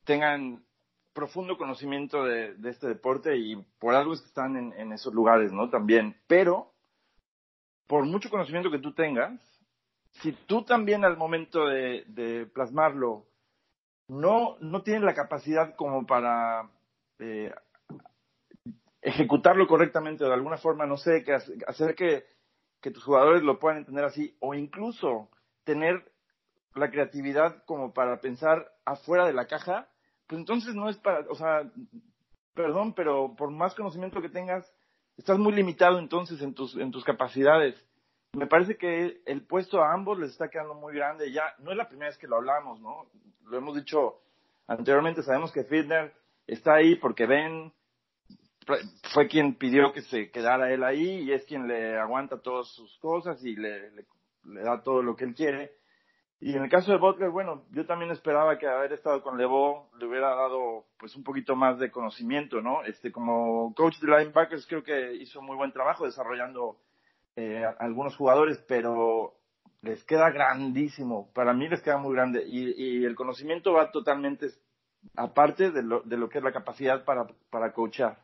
[0.04, 0.62] tengan
[1.12, 5.12] profundo conocimiento de, de, este deporte y por algo es que están en, en, esos
[5.12, 5.68] lugares, ¿no?
[5.70, 6.16] También.
[6.26, 6.72] Pero,
[7.88, 9.40] por mucho conocimiento que tú tengas,
[10.20, 13.26] si tú también al momento de, plasmarlo
[14.08, 16.70] no, no tienes la capacidad como para
[17.18, 17.52] eh,
[19.02, 22.24] ejecutarlo correctamente o de alguna forma, no sé, que hacer que,
[22.80, 25.30] que tus jugadores lo puedan entender así o incluso
[25.64, 26.12] tener
[26.74, 29.88] la creatividad como para pensar afuera de la caja,
[30.26, 31.70] pues entonces no es para, o sea,
[32.54, 34.70] perdón, pero por más conocimiento que tengas,
[35.18, 37.74] estás muy limitado entonces en tus, en tus capacidades.
[38.32, 41.32] Me parece que el puesto a ambos les está quedando muy grande.
[41.32, 43.06] Ya no es la primera vez que lo hablamos, ¿no?
[43.44, 44.20] Lo hemos dicho
[44.66, 45.22] anteriormente.
[45.22, 46.14] Sabemos que Fitner
[46.46, 47.72] está ahí porque Ben
[49.14, 52.98] fue quien pidió que se quedara él ahí y es quien le aguanta todas sus
[52.98, 54.04] cosas y le, le,
[54.44, 55.72] le da todo lo que él quiere.
[56.40, 59.90] Y en el caso de Butler, bueno, yo también esperaba que haber estado con Levo
[59.98, 62.84] le hubiera dado pues un poquito más de conocimiento, ¿no?
[62.84, 66.78] Este, como coach de linebackers creo que hizo muy buen trabajo desarrollando
[67.34, 69.34] eh, algunos jugadores, pero
[69.82, 71.32] les queda grandísimo.
[71.34, 74.48] Para mí les queda muy grande y, y el conocimiento va totalmente
[75.16, 78.18] aparte de lo, de lo que es la capacidad para, para coachar.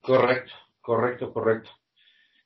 [0.00, 1.70] Correcto, correcto, correcto.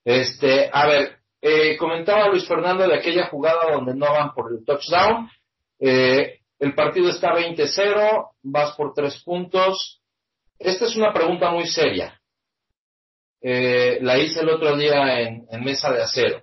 [0.05, 4.65] Este, a ver, eh, comentaba Luis Fernando de aquella jugada donde no van por el
[4.65, 5.31] touchdown.
[5.79, 10.03] Eh, el partido está 20-0, vas por tres puntos.
[10.59, 12.21] Esta es una pregunta muy seria.
[13.43, 16.43] Eh, la hice el otro día en, mesa de acero.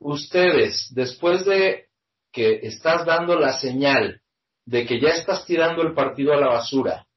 [0.00, 1.88] Ustedes, después de
[2.32, 4.22] que estás dando la señal
[4.64, 7.07] de que ya estás tirando el partido a la basura,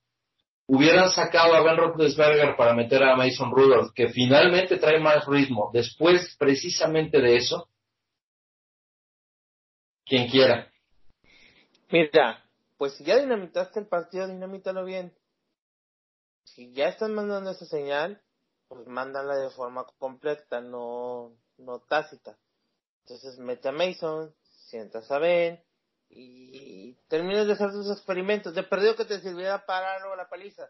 [0.73, 5.69] hubieran sacado a Ben Roethlisberger para meter a Mason Rudolph, que finalmente trae más ritmo,
[5.73, 7.67] después precisamente de eso,
[10.05, 10.71] quien quiera.
[11.89, 12.41] Mira,
[12.77, 15.13] pues si ya dinamitaste el partido, dinamítalo bien.
[16.45, 18.21] Si ya están mandando esa señal,
[18.69, 22.37] pues mándala de forma completa, no, no tácita.
[23.03, 24.33] Entonces mete a Mason,
[24.69, 25.61] sientas a Ben,
[26.13, 28.53] y terminas de hacer tus experimentos.
[28.53, 30.69] De perdido que te sirviera para la paliza.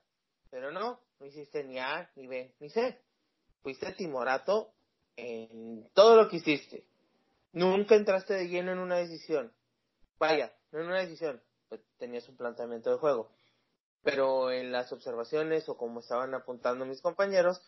[0.49, 2.99] Pero no, no hiciste ni A, ni B, ni C.
[3.61, 4.73] Fuiste timorato
[5.15, 6.85] en todo lo que hiciste.
[7.53, 9.53] Nunca entraste de lleno en una decisión.
[10.19, 13.31] Vaya, no en una decisión, pues, tenías un planteamiento de juego.
[14.03, 17.61] Pero en las observaciones o como estaban apuntando mis compañeros,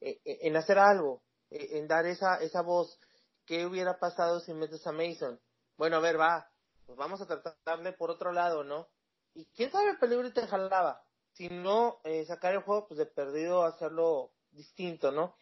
[0.00, 2.98] eh, eh, en hacer algo, eh, en dar esa, esa voz,
[3.44, 5.40] ¿qué hubiera pasado si metes a Mason?
[5.76, 6.50] Bueno, a ver, va,
[6.86, 8.88] pues vamos a tratarle por otro lado, ¿no?
[9.34, 11.02] Y quién sabe el peligro te jalaba.
[11.32, 15.36] Si no, eh, sacar el juego, pues de perdido hacerlo distinto, ¿no?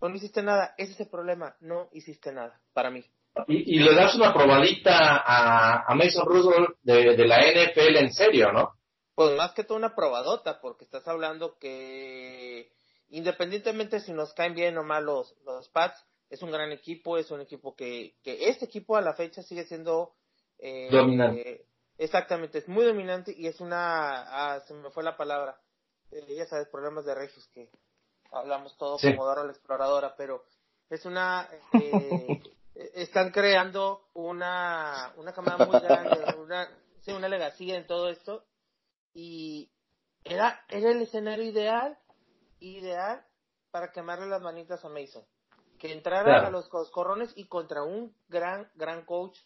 [0.00, 3.04] No, no hiciste nada, ese es el problema, no hiciste nada, para mí.
[3.48, 8.12] Y, y le das una probadita a, a Mason Rudolph de, de la NFL en
[8.12, 8.74] serio, ¿no?
[9.14, 12.72] Pues más que todo una probadota, porque estás hablando que
[13.08, 17.30] independientemente si nos caen bien o mal los, los Pats, es un gran equipo, es
[17.30, 20.14] un equipo que, que este equipo a la fecha sigue siendo
[20.62, 21.66] eh, Dominante.
[21.98, 24.22] exactamente, es muy dominante y es una,
[24.54, 25.60] ah, se me fue la palabra,
[26.12, 27.70] Eh, ya sabes, problemas de regios que
[28.32, 29.10] hablamos todo Sí.
[29.12, 30.44] como Dora la exploradora, pero
[30.88, 31.48] es una,
[31.80, 32.42] eh,
[32.94, 36.68] están creando una, una camada muy grande, una,
[37.02, 38.44] sí, una legacía en todo esto
[39.14, 39.70] y
[40.24, 41.96] era, era el escenario ideal,
[42.58, 43.24] ideal
[43.70, 45.24] para quemarle las manitas a Mason.
[45.78, 46.46] Que entrara Claro.
[46.48, 49.36] a los coscorrones y contra un gran, gran coach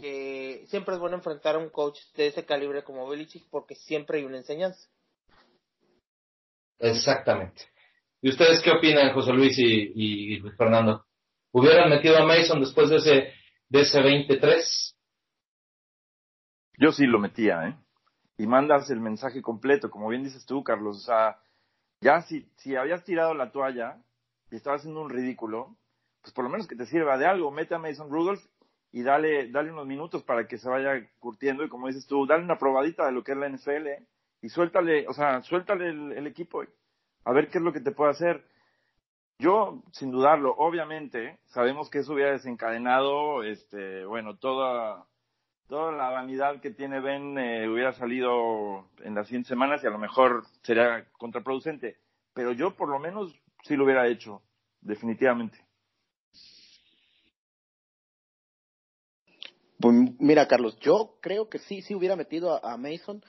[0.00, 4.18] que siempre es bueno enfrentar a un coach de ese calibre como Belichick porque siempre
[4.18, 4.88] hay una enseñanza.
[6.78, 7.62] Exactamente.
[8.22, 11.04] ¿Y ustedes qué opinan, José Luis y, y- Fernando?
[11.50, 13.32] ¿Hubieran metido a Mason después de ese,
[13.68, 14.96] de ese 23?
[16.78, 17.76] Yo sí lo metía, ¿eh?
[18.36, 20.98] Y mandas el mensaje completo, como bien dices tú, Carlos.
[20.98, 21.38] O sea,
[22.00, 24.00] ya si, si habías tirado la toalla
[24.52, 25.76] y estabas haciendo un ridículo,
[26.22, 27.50] pues por lo menos que te sirva de algo.
[27.50, 28.44] Mete a Mason Rudolph
[28.92, 31.64] y dale, dale unos minutos para que se vaya curtiendo.
[31.64, 33.88] Y como dices tú, dale una probadita de lo que es la NFL
[34.40, 36.62] y suéltale, o sea, suéltale el, equipo.
[37.24, 38.44] A ver qué es lo que te puede hacer.
[39.38, 45.06] Yo, sin dudarlo, obviamente, sabemos que eso hubiera desencadenado, este, bueno, toda,
[45.68, 49.90] toda la vanidad que tiene Ben eh, hubiera salido en las 100 semanas y a
[49.90, 51.98] lo mejor sería contraproducente.
[52.34, 54.42] Pero yo, por lo menos, sí lo hubiera hecho,
[54.80, 55.67] definitivamente.
[60.18, 63.22] Mira, Carlos, yo creo que sí, sí hubiera metido a, Mason.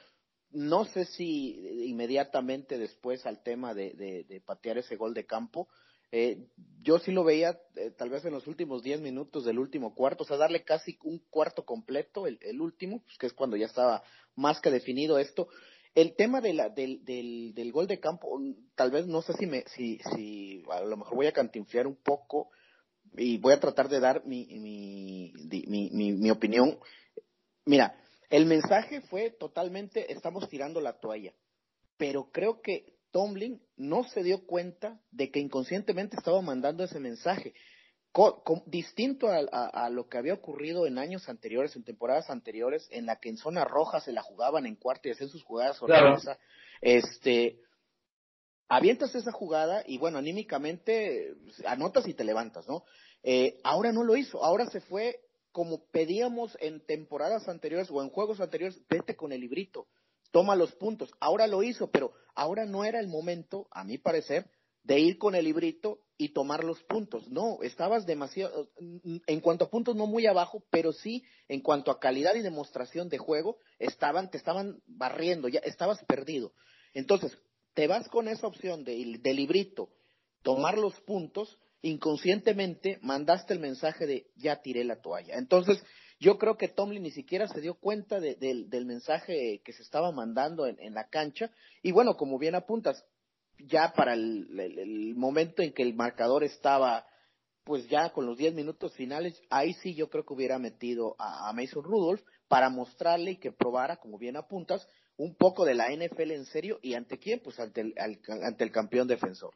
[0.52, 5.68] No sé si inmediatamente después al tema de, de- de patear ese gol de campo.
[6.12, 6.48] Eh,
[6.82, 10.24] yo sí lo veía eh, tal vez en los últimos 10 minutos del último cuarto,
[10.24, 13.68] o sea, darle casi un cuarto completo, el, el último, pues, que es cuando ya
[13.68, 14.02] estaba
[14.36, 15.50] más que definido esto.
[15.94, 18.40] El tema de la, del, del, del gol de campo,
[18.76, 21.98] tal vez no sé si, me, si, si a lo mejor voy a cantinfriar un
[21.98, 22.50] poco,
[23.18, 25.34] y voy a tratar de dar mi, mi,
[25.68, 26.78] mi, mi, mi opinión.
[27.66, 27.96] Mira,
[28.30, 31.34] el mensaje fue totalmente, estamos tirando la toalla,
[31.98, 37.54] pero creo que Tomlin no se dio cuenta de que inconscientemente estaba mandando ese mensaje.
[38.12, 42.88] Co- distinto a, a- a lo que había ocurrido en años anteriores, en temporadas anteriores,
[42.92, 45.78] en la que en zona roja se la jugaban en cuarto y hacían sus jugadas
[45.78, 46.18] Claro.
[46.20, 46.40] sorpresa.
[46.82, 47.60] Este,
[48.70, 52.84] avientas esa jugada y bueno, anímicamente pues, anotas y te levantas, ¿no?
[53.24, 55.20] Eh, ahora no lo hizo, ahora se fue
[55.52, 59.88] como pedíamos en temporadas anteriores o en juegos anteriores, vete con el librito,
[60.32, 61.12] toma los puntos.
[61.20, 64.50] Ahora lo hizo, pero ahora no era el momento, a mi parecer,
[64.84, 67.28] de ir con el librito y tomar los puntos.
[67.30, 72.00] No, estabas demasiado, en cuanto a puntos no muy abajo, pero sí en cuanto a
[72.00, 76.54] calidad y demostración de juego, estaban, te estaban barriendo, ya estabas perdido.
[76.94, 77.38] Entonces,
[77.80, 79.88] te vas con esa opción de, de librito,
[80.44, 85.36] tomar los puntos, inconscientemente mandaste el mensaje de ya tiré la toalla.
[85.38, 85.82] Entonces,
[86.20, 90.12] yo creo que Tomlin ni siquiera se dio cuenta de- del- mensaje que se estaba
[90.12, 91.52] mandando en, en la cancha.
[91.82, 93.02] Y bueno, como bien apuntas,
[93.60, 97.06] ya para el, el- el momento en que el marcador estaba,
[97.64, 101.48] pues ya con los 10 minutos finales, ahí sí yo creo que hubiera metido a,
[101.48, 104.86] a Mason Rudolph para mostrarle y que probara, como bien apuntas,
[105.20, 108.64] un poco de la NFL en serio y ante quién, pues ante el, al- ante
[108.64, 109.54] el campeón defensor.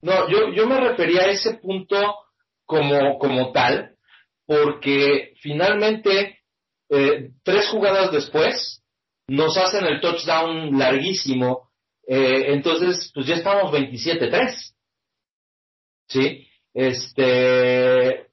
[0.00, 1.96] No, yo, yo me refería a ese punto
[2.64, 3.96] como, como tal,
[4.46, 6.38] porque finalmente,
[6.88, 8.82] eh, tres jugadas después,
[9.28, 11.70] nos hacen el touchdown larguísimo,
[12.06, 14.74] eh, entonces, pues ya estamos 27-3.
[16.08, 16.46] ¿Sí?
[16.74, 18.26] Este,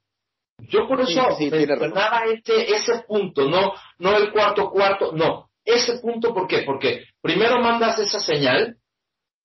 [0.60, 1.68] yo por Sí, eso sí, razón.
[1.68, 6.64] mencionaba ese, ese punto, no, no el cuarto cuarto, no, ese punto, ¿por qué?
[6.66, 8.78] Porque primero mandas esa señal,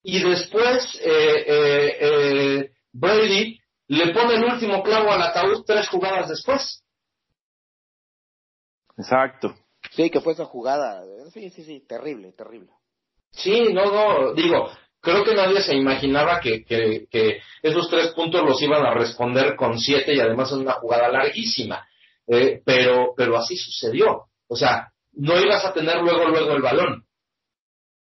[0.03, 6.29] y después eh, eh, eh, Brady le pone el último clavo al ataúd tres jugadas
[6.29, 6.83] después.
[8.97, 9.55] Exacto.
[9.91, 11.03] Sí, que fue esa jugada.
[11.31, 12.71] Sí, sí, sí, terrible, terrible.
[13.31, 14.69] Sí, no, no, digo,
[15.01, 19.55] creo que nadie se imaginaba que, que, que, esos tres puntos los iban a responder
[19.55, 21.85] con siete y además en una jugada larguísima.
[22.27, 24.25] Eh, pero, pero así sucedió.
[24.47, 27.05] O sea, no ibas a tener luego, luego el balón.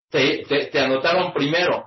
[0.10, 1.86] Te, te, anotaron primero.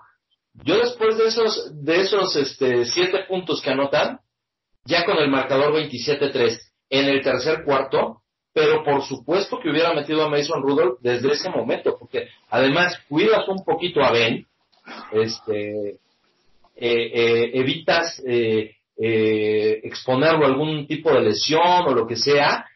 [0.65, 4.21] Yo después de esos, de esos este, siete puntos que anotan,
[4.85, 6.59] ya con el marcador 27-3
[6.91, 11.51] en el tercer cuarto, pero por supuesto que hubiera metido a Mason Rudolph desde ese
[11.51, 14.47] momento, porque además cuidas un poquito a Ben,
[15.13, 15.99] este, eh,
[16.75, 22.67] eh, evitas eh, exponerlo a algún tipo de lesión o lo que sea,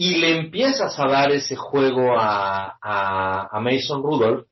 [0.00, 4.46] y le empiezas a dar ese juego a, a, Mason Rudolph,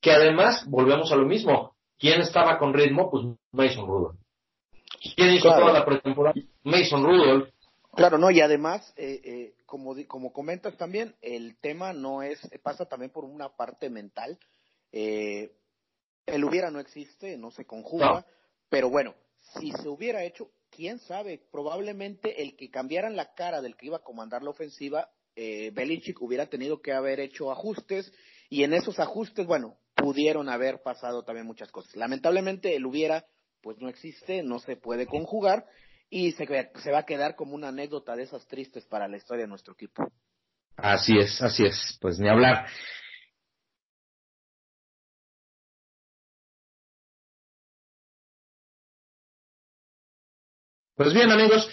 [0.00, 1.76] que además volvemos a lo mismo.
[1.98, 3.10] ¿Quién estaba con ritmo?
[3.10, 4.16] Pues Mason Rudolph.
[5.16, 6.34] ¿Quién hizo toda la pretemporada?
[6.62, 7.50] Mason Rudolph.
[7.94, 13.10] Claro, no, y además, eh, como, como comentas también, el tema no es, pasa también
[13.12, 14.38] por una parte mental.
[14.92, 15.52] Eh,
[16.24, 18.24] el hubiera no existe, no se conjuga,
[18.70, 19.14] pero bueno,
[19.60, 23.98] si se hubiera hecho, quién sabe, probablemente el que cambiaran la cara del que iba
[23.98, 28.12] a comandar la ofensiva, eh, Belichick hubiera tenido que haber hecho ajustes
[28.48, 31.96] y en esos ajustes, bueno, pudieron haber pasado también muchas cosas.
[31.96, 33.24] Lamentablemente el hubiera,
[33.62, 35.66] pues no existe, no se puede conjugar
[36.10, 36.46] y se,
[36.82, 39.74] se va a quedar como una anécdota de esas tristes para la historia de nuestro
[39.74, 40.04] equipo.
[40.76, 42.66] Así es, así es, pues ni hablar.
[50.96, 51.68] Pues bien, amigos,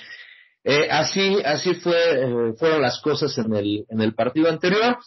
[0.63, 4.97] eh, así, así fue, eh, fueron las cosas en el, en el partido anterior.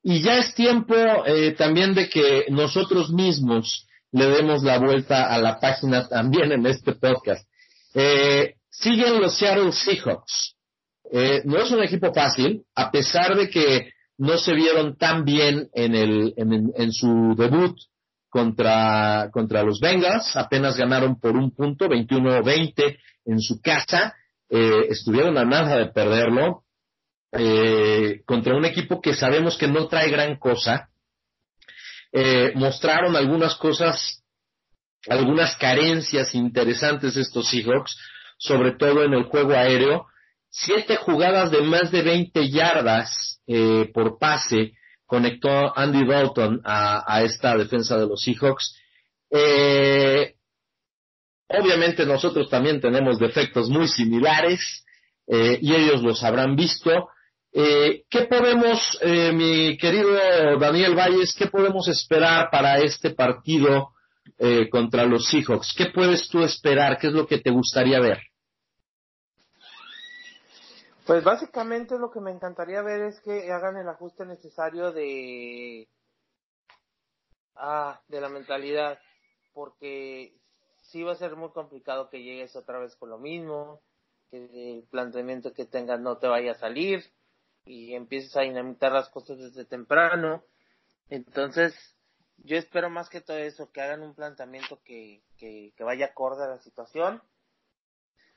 [0.00, 0.94] Y ya es tiempo
[1.26, 6.66] eh, también de que nosotros mismos le demos la vuelta a la página también en
[6.66, 7.46] este podcast.
[8.70, 10.54] siguen los Seattle Seahawks.
[11.44, 15.96] no es un equipo fácil, a pesar de que no se vieron tan bien en,
[15.96, 17.76] el, en, en su debut
[18.30, 22.98] contra, contra los Bengals, apenas ganaron por un punto, 21-20
[23.28, 24.14] en su casa,
[24.48, 26.64] eh, estuvieron a nada de perderlo,
[27.32, 30.88] eh, contra un equipo que sabemos que no trae gran cosa.
[32.10, 34.24] Eh, mostraron algunas cosas,
[35.08, 37.98] algunas carencias interesantes estos Seahawks,
[38.38, 40.06] sobre todo en el juego aéreo.
[40.48, 43.40] Siete jugadas de más de 20 yardas
[43.92, 44.72] por pase
[45.04, 48.74] conectó Andy Dalton a, a esta defensa de los Seahawks.
[49.30, 50.34] Eh,
[51.48, 54.84] Obviamente nosotros también tenemos defectos muy similares
[55.26, 57.08] eh, y ellos los habrán visto.
[57.52, 60.10] Eh, ¿Qué podemos, eh, mi querido
[60.58, 63.94] Daniel Valles, qué podemos esperar para este partido
[64.70, 65.74] contra los Seahawks?
[65.76, 66.98] ¿Qué puedes tú esperar?
[66.98, 68.20] ¿Qué es lo que te gustaría ver?
[71.06, 75.88] Pues básicamente lo que me encantaría ver es que hagan el ajuste necesario de
[77.56, 78.98] ah, de la mentalidad,
[79.54, 80.34] porque
[80.88, 83.80] sí va a ser muy complicado que llegues otra vez con lo mismo,
[84.30, 87.04] que el planteamiento que tengas no te vaya a salir
[87.64, 90.42] y empieces a dinamitar las cosas desde temprano.
[91.10, 91.74] Entonces,
[92.38, 96.48] yo espero más que todo eso, que hagan un planteamiento que, que, vaya acorde a
[96.48, 97.22] la situación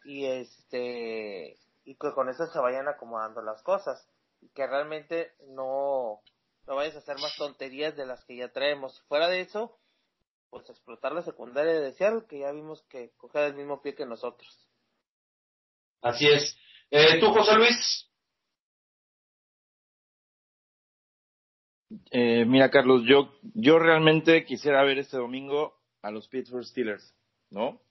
[0.04, 4.08] y este y que con eso se vayan acomodando las cosas
[4.42, 6.22] y que realmente no,
[6.68, 9.02] no vayas a hacer más tonterías de las que ya traemos.
[9.08, 9.78] Fuera de eso,
[10.52, 14.06] pues explotar la secundaria de Seattle, que ya vimos que coge el mismo pie que
[14.06, 14.68] nosotros.
[16.02, 16.58] Así es.
[16.92, 18.12] Eh, ¿Tú, José Luis?
[22.12, 27.16] Eh, mira, Carlos, yo, yo realmente quisiera ver este domingo a los Pittsburgh Steelers,
[27.50, 27.82] ¿no?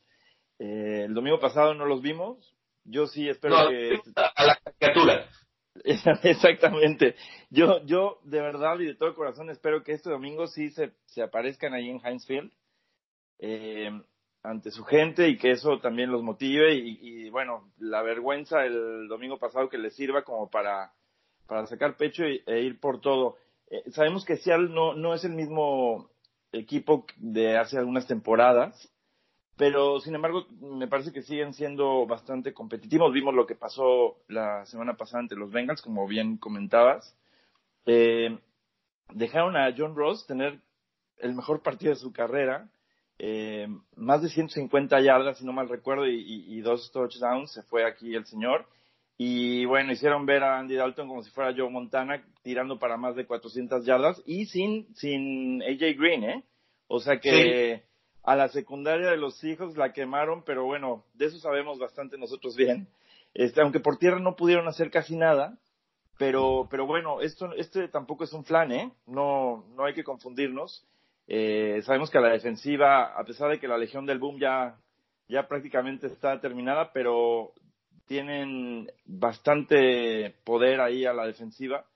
[0.58, 2.54] Eh, el domingo pasado no los vimos.
[2.84, 4.00] Yo sí espero que.
[4.16, 5.28] A la caricatura.
[5.85, 7.14] Exactamente.
[7.51, 11.23] Yo, yo de verdad y de todo corazón espero que este domingo sí se, se
[11.23, 12.27] aparezcan ahí en Heinz
[13.39, 13.91] eh,
[14.43, 19.07] ante su gente y que eso también los motive y, y, bueno, la vergüenza el
[19.09, 20.93] domingo pasado que les sirva como para,
[21.47, 23.37] para sacar pecho e, ir por todo.
[23.68, 26.11] Eh, sabemos que Seattle no, no es el mismo
[26.53, 28.91] equipo de hace algunas temporadas,
[29.61, 33.12] pero sin embargo me parece que siguen siendo bastante competitivos.
[33.12, 37.14] Vimos lo que pasó la semana pasada ante los Bengals, como bien comentabas.
[37.84, 38.38] Eh,
[39.12, 40.61] dejaron a John Ross tener
[41.18, 42.70] el mejor partido de su carrera,
[43.18, 47.84] eh, más de 150 yardas, si no mal recuerdo, y, y, dos touchdowns, se fue
[47.84, 48.64] aquí el señor.
[49.18, 53.14] Y bueno, hicieron ver a Andy Dalton como si fuera Joe Montana, tirando para más
[53.14, 56.44] de 400 yardas y sin, sin AJ Green, ¿eh?
[56.86, 57.89] O sea que
[58.23, 62.57] a la secundaria de los hijos la quemaron, pero bueno, de eso sabemos bastante nosotros
[62.57, 62.89] bien.
[63.35, 65.59] Este, aunque por tierra no pudieron hacer casi nada,
[66.18, 68.93] pero, pero bueno, esto, este tampoco es un flan, ¿eh?
[69.07, 70.87] No, no hay que confundirnos.
[71.27, 74.77] Eh, sabemos que la defensiva, a pesar de que la Legión del Boom ya,
[75.29, 77.53] ya prácticamente está terminada, pero
[78.07, 81.87] tienen bastante poder ahí a la defensiva,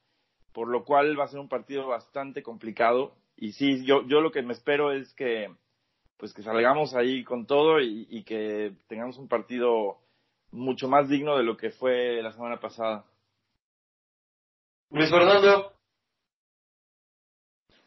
[0.52, 3.12] por lo cual va a ser un partido bastante complicado.
[3.36, 5.50] Y sí, yo, yo lo que me espero es que,
[6.16, 9.98] pues que salgamos ahí con todo y, y que tengamos un partido
[10.50, 13.04] mucho más digno de lo que fue la semana pasada.
[14.90, 15.72] Luis Fernando.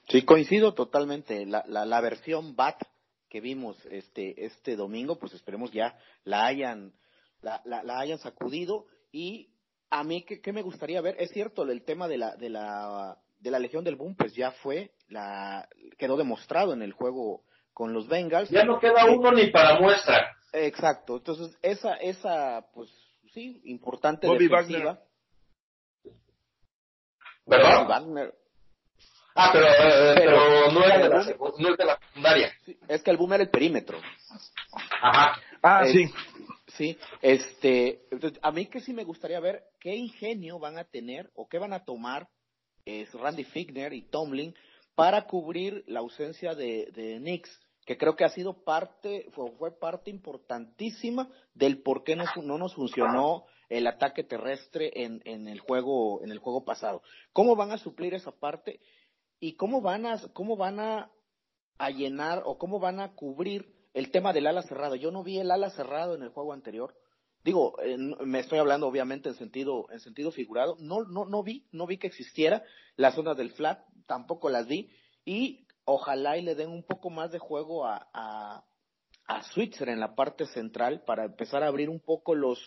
[0.10, 1.46] Sí, coincido totalmente.
[1.46, 2.82] La, la, la versión BAT
[3.30, 6.94] que vimos este, este domingo, pues esperemos ya la hayan,
[7.42, 8.86] la, la, la hayan sacudido.
[9.12, 9.50] Y
[9.90, 11.16] a mí, ¿qué, ¿qué, me gustaría ver?
[11.20, 14.52] Es cierto, el tema de la, de la, de la Legión del Boom, pues ya
[14.52, 15.68] fue, la,
[15.98, 17.44] quedó demostrado en el juego
[17.78, 18.50] con los Bengals.
[18.50, 20.36] Ya no queda uno ni para muestra.
[20.52, 22.90] Exacto, entonces esa, esa, pues
[23.36, 24.94] sí, importante Bobby defensiva.
[24.94, 26.14] Wagner.
[27.46, 27.78] ¿Verdad?
[27.78, 28.34] Bobby Wagner.
[29.36, 31.16] Ah, pero, eh, pero, Pero- no, es de la,
[31.60, 32.52] no es de la secundaria.
[32.66, 34.00] Sí, es que el boom era el perímetro.
[35.00, 35.40] Ajá.
[35.62, 36.14] Ah, Eh, sí.
[36.70, 41.30] Sí, este, entonces, a mí que sí me gustaría ver qué ingenio van a tener
[41.36, 42.28] o qué van a tomar
[42.86, 44.56] es Randy Figner y Tomlin
[44.96, 50.12] para cubrir la ausencia de, de Knicks, que creo que ha sido parte, fue, parte
[50.12, 56.22] importantísima del por qué no, no nos funcionó el ataque terrestre en, en el juego,
[56.22, 57.02] en el juego pasado.
[57.32, 58.82] ¿Cómo van a suplir esa parte?
[59.40, 61.10] ¿Y cómo van a, cómo van a,
[61.78, 64.96] a llenar o cómo van a cubrir el tema del ala cerrado?
[64.96, 66.94] Yo no vi el ala cerrado en el juego anterior.
[67.46, 70.76] Digo, eh, me estoy hablando obviamente en sentido, en sentido figurado.
[70.82, 72.66] No, no, no vi, no vi que existiera
[72.98, 74.90] las zonas del flat, tampoco las vi.
[75.24, 78.64] Y ojalá y le den un poco más de juego a, a,
[79.26, 82.60] a Switzer en la parte central para empezar a abrir un poco los,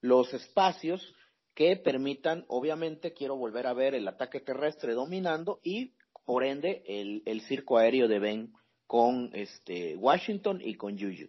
[0.00, 1.14] los espacios
[1.54, 7.22] que permitan, obviamente, quiero volver a ver el ataque terrestre dominando y, por ende, el,
[7.26, 8.52] el circo aéreo de Ben
[8.86, 11.28] con este Washington y con Juju.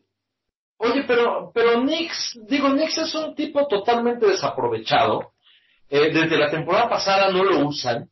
[0.78, 5.34] Oye, pero, pero Nix, digo, Nix es un tipo totalmente desaprovechado.
[5.90, 8.08] Eh, desde la temporada pasada no lo usan.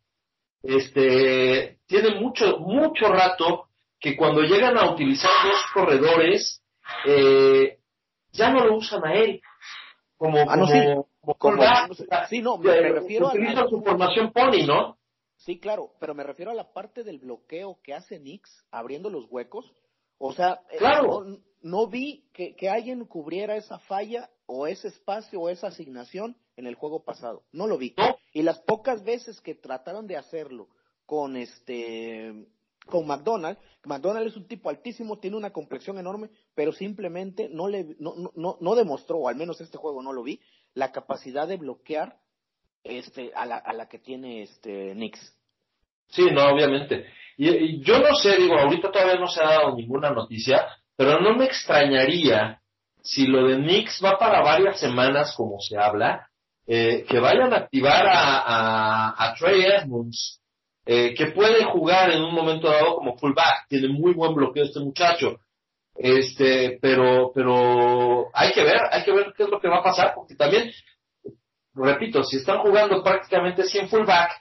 [0.64, 3.70] Este, tiene mucho, mucho rato
[4.00, 6.62] que cuando llegan a utilizar dos corredores,
[7.06, 7.80] eh,
[8.32, 9.42] ya no lo usan a él.
[10.18, 11.36] Como, Ah, no, como, sí.
[11.38, 11.64] como
[12.30, 14.98] sí, no, me, me refiero a, Utilizan su formación pony, ¿no?
[15.38, 19.26] Sí, claro, pero me refiero a la parte del bloqueo que hace Nix abriendo los
[19.30, 19.72] huecos.
[20.18, 21.24] O sea, eh, Claro.
[21.24, 26.36] no, no vi que, que alguien cubriera esa falla o ese espacio o esa asignación
[26.56, 27.44] en el juego pasado.
[27.52, 27.94] No lo vi.
[27.98, 28.18] No.
[28.34, 30.70] Y las pocas veces que trataron de hacerlo
[31.08, 32.46] con este
[32.86, 37.96] con McDonald, McDonald es un tipo altísimo, tiene una complexión enorme, pero simplemente no le
[38.00, 40.40] no, no- no, demostró, o al menos este juego no lo vi,
[40.76, 42.18] la capacidad de bloquear
[42.84, 45.20] este a la, a la que tiene este Nix.
[46.10, 47.06] Sí, no, obviamente.
[47.38, 51.20] Y, y yo no sé, digo, ahorita todavía no se ha dado ninguna noticia, pero
[51.20, 52.62] no me extrañaría
[53.02, 56.30] si lo de Knicks va para varias semanas, como se habla,
[56.66, 60.42] eh, que vayan a activar a, a, a Trey Edmonds,
[60.90, 64.80] eh, que puede jugar en un momento dado como fullback, tiene muy buen bloqueo este
[64.80, 65.42] muchacho.
[65.94, 69.84] Este, pero, pero hay que ver, hay que ver qué es lo que va a
[69.84, 70.72] pasar, porque también,
[71.74, 74.32] repito, si están jugando prácticamente 100 fullback,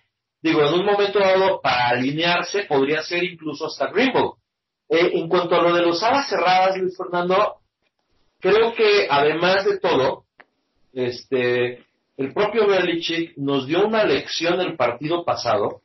[0.41, 4.35] digo, en un momento dado, para alinearse, podría ser incluso hasta Greenville.
[4.89, 7.57] Eh, en cuanto a lo de los alas cerradas, Luis Fernando,
[8.39, 10.27] creo que además de todo,
[10.93, 11.85] este,
[12.17, 15.83] el propio Belichick nos dio una lección el partido pasado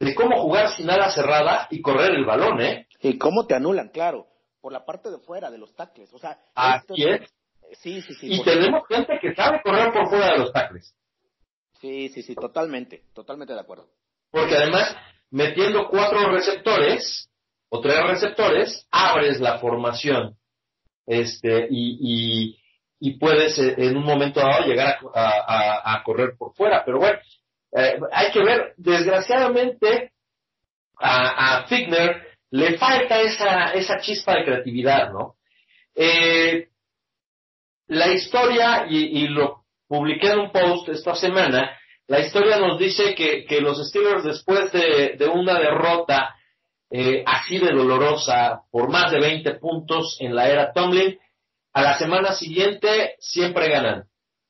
[0.00, 2.86] de cómo jugar sin ala cerrada y correr el balón, ¿eh?
[3.02, 3.88] ¿Y cómo te anulan?
[3.88, 4.26] Claro,
[4.60, 6.12] por la parte de fuera, de los tackles.
[6.12, 7.78] O sea, Así esto- es.
[7.80, 8.32] Sí, sí, sí.
[8.32, 10.94] Y tenemos gente que sabe correr por fuera de los tackles.
[11.80, 13.88] Sí, sí, sí, totalmente, totalmente de acuerdo.
[14.30, 14.96] Porque además,
[15.30, 17.28] metiendo cuatro receptores
[17.68, 20.36] o tres receptores, abres la formación.
[21.06, 22.58] Este, y, y,
[23.00, 26.82] y puedes eh, en un momento dado llegar a- a correr por fuera.
[26.84, 27.18] Pero bueno,
[27.72, 30.12] eh, hay que ver, desgraciadamente,
[30.98, 35.36] a, a Figner le falta esa, esa chispa de creatividad, ¿no?
[35.94, 36.68] Eh,
[37.88, 43.44] la historia, y, lo publiqué en un post esta semana, la historia nos dice que,
[43.44, 46.36] que los Steelers después de, de una derrota
[46.90, 51.18] eh, así de dolorosa por más de 20 puntos en la era Tomlin,
[51.74, 54.04] a la semana siguiente siempre ganan.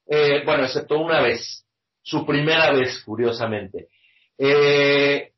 [0.07, 1.65] Eh, bueno, excepto una vez,
[2.09, 3.89] su primera vez, curiosamente.
[4.39, 5.33] Eh,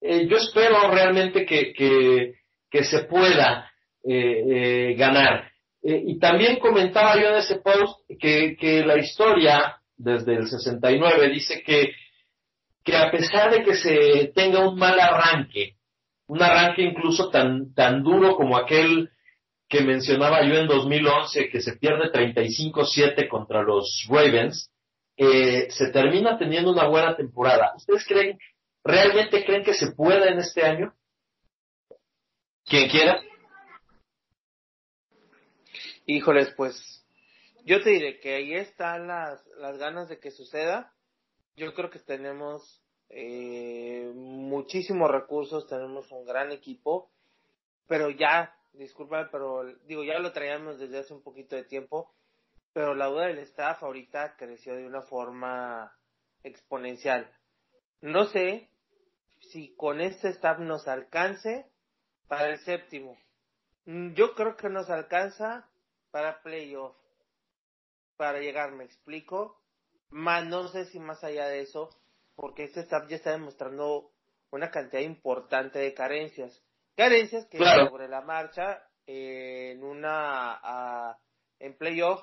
[0.00, 3.70] eh, yo espero realmente que, que, se pueda
[4.04, 5.50] eh, ganar.
[5.82, 11.62] Y también comentaba yo en ese post que, que la historia desde el 69 dice
[11.62, 11.92] que,
[12.84, 15.76] que a pesar de que se tenga un mal arranque
[16.32, 19.10] un arranque incluso tan, tan duro como aquel
[19.68, 24.70] que mencionaba yo en 2011, que se pierde 35-7 contra los Ravens,
[25.16, 27.72] eh, se termina teniendo una buena temporada.
[27.76, 28.38] ¿Ustedes creen,
[28.84, 30.94] realmente creen que se pueda en este año?
[32.64, 33.22] Quien quiera.
[36.06, 37.04] Híjoles, pues
[37.64, 40.92] yo te diré que ahí están las, las ganas de que suceda.
[41.54, 47.10] Yo creo que tenemos eh, muchísimos recursos, tenemos un gran equipo,
[47.86, 52.10] pero ya, disculpa, pero digo, ya lo traíamos desde hace un poquito de tiempo,
[52.72, 55.96] pero la duda del staff ahorita creció de una forma
[56.42, 57.30] exponencial.
[58.00, 58.70] No sé
[59.40, 61.70] si con este staff nos alcance
[62.28, 63.18] para el séptimo.
[63.84, 65.68] Yo creo que nos alcanza
[66.10, 66.96] para playoff,
[68.16, 69.60] para llegar, me explico.
[70.10, 71.90] Más no sé si más allá de eso,
[72.34, 74.12] porque este staff ya está demostrando
[74.50, 76.62] una cantidad importante de carencias.
[76.96, 81.18] Carencias que sobre la marcha eh, en una
[81.58, 82.22] en playoff,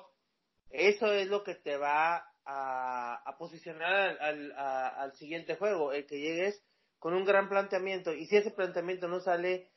[0.70, 6.62] eso es lo que te va a, posicionar al, al, siguiente juego, el que llegues
[6.98, 8.12] con un gran planteamiento.
[8.12, 9.70] Y si ese planteamiento no sale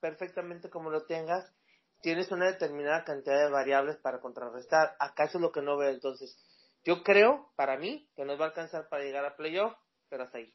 [0.00, 1.52] perfectamente como lo tengas,
[2.00, 4.94] tienes una determinada cantidad de variables para contrarrestar.
[4.98, 6.36] ¿Acaso es lo que no veo entonces?
[6.84, 9.74] Yo creo, para mí, que nos va a alcanzar para llegar a playoff,
[10.08, 10.54] pero hasta ahí.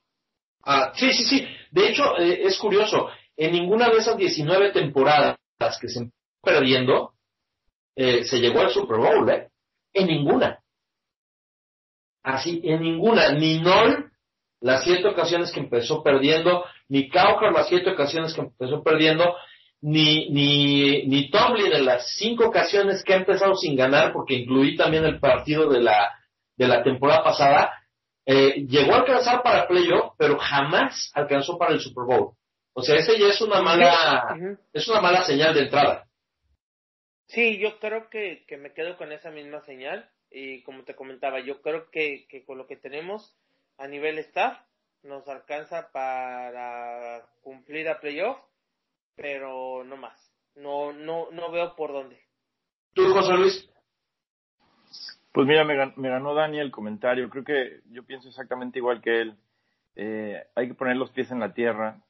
[0.65, 1.47] Ah, sí, sí, sí.
[1.71, 3.09] De hecho, eh, es curioso.
[3.35, 5.37] En ninguna de esas 19 temporadas
[5.79, 6.09] que se
[6.41, 7.12] perdiendo,
[7.95, 9.49] eh, se llegó al Super Bowl, ¿eh?
[9.93, 10.59] En ninguna.
[12.23, 13.31] Así, en ninguna.
[13.33, 14.11] Ni Nol,
[14.61, 19.35] las siete ocasiones que empezó perdiendo, ni Cowher, las siete ocasiones que empezó perdiendo,
[19.81, 24.77] ni, ni, ni Tomlin en las cinco ocasiones que ha empezado sin ganar, porque incluí
[24.77, 26.09] también el partido de la,
[26.55, 27.73] de la temporada pasada,
[28.25, 32.31] eh, llegó a alcanzar para playoff, pero jamás alcanzó para el Super Bowl.
[32.73, 34.35] O sea, ese ya es una mala,
[34.71, 36.05] es una mala señal de entrada.
[37.33, 40.09] Sí, yo creo que, que me quedo con esa misma señal.
[40.29, 43.37] Y como te comentaba, yo creo que, que con lo que tenemos
[43.77, 44.57] a nivel staff
[45.03, 48.39] nos alcanza para cumplir a playoff
[49.15, 50.31] pero no más.
[50.55, 52.19] No, no, no veo por dónde.
[52.93, 53.69] ¿Tú, José Luis?
[55.31, 57.29] Pues mira, me ganó, me ganó Dani el comentario.
[57.29, 59.37] Creo que yo pienso exactamente igual que él.
[59.95, 62.01] Eh, hay que poner los pies en la tierra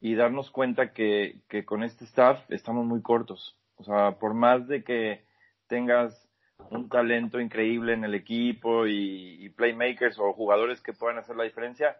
[0.00, 3.56] y darnos cuenta que, que con este staff estamos muy cortos.
[3.82, 5.24] O sea, por más de que
[5.66, 6.28] tengas
[6.70, 11.96] un talento increíble en el equipo y, playmakers o jugadores que puedan hacer la diferencia,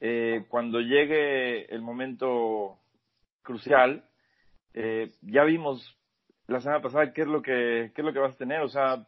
[0.00, 2.78] eh, cuando llegue el momento
[3.42, 4.04] crucial.
[4.74, 5.96] Eh, ya vimos
[6.46, 8.68] la semana pasada qué es lo que qué es lo que vas a tener, o
[8.68, 9.06] sea,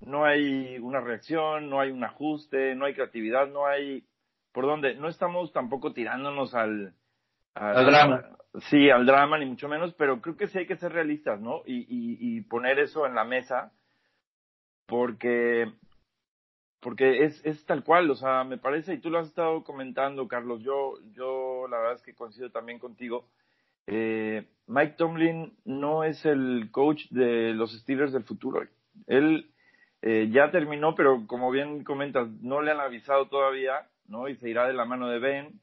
[0.00, 4.04] no hay una reacción, no hay un ajuste, no hay creatividad, no hay
[4.52, 4.94] por dónde.
[4.94, 6.94] No estamos tampoco tirándonos al
[7.54, 8.37] al, drama.
[8.70, 11.62] Sí, al drama ni mucho menos, pero creo que sí hay que ser realistas, ¿no?
[11.66, 13.72] Y, y, poner eso en la mesa
[14.86, 15.72] porque
[16.80, 20.28] porque es, es tal cual, o sea, me parece, y tú lo has estado comentando,
[20.28, 23.28] Carlos, yo, yo la verdad es que coincido también contigo,
[23.88, 28.62] eh, Mike Tomlin no es el coach de los Steelers del futuro.
[29.06, 29.50] Él
[30.02, 34.28] eh, ya terminó, pero como bien comentas, no le han avisado todavía, ¿no?
[34.28, 35.60] Y se irá de la mano de Ben,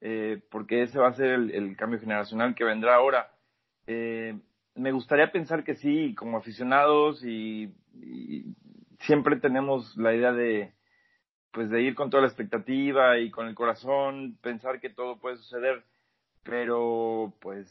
[0.00, 3.30] eh, porque ese va a ser el, cambio generacional que vendrá ahora.
[3.86, 7.74] me gustaría pensar que sí, como aficionados y,
[9.00, 10.72] siempre tenemos la idea de,
[11.52, 15.36] pues, de ir con toda la expectativa y con el corazón, pensar que todo puede
[15.38, 15.84] suceder
[16.42, 17.66] pero pues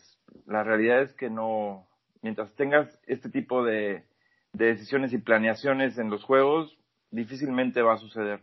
[0.46, 1.88] la realidad es que no,
[2.22, 4.04] mientras tengas este tipo de,
[4.54, 6.78] decisiones y planeaciones en los juegos,
[7.12, 8.42] difícilmente va a suceder.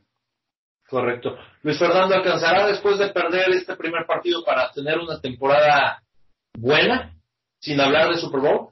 [0.89, 1.37] Correcto.
[1.63, 6.03] Luis Fernando, ¿alcanzará después de perder este primer partido para tener una temporada
[6.55, 7.17] buena,
[7.59, 8.71] sin hablar de Super Bowl?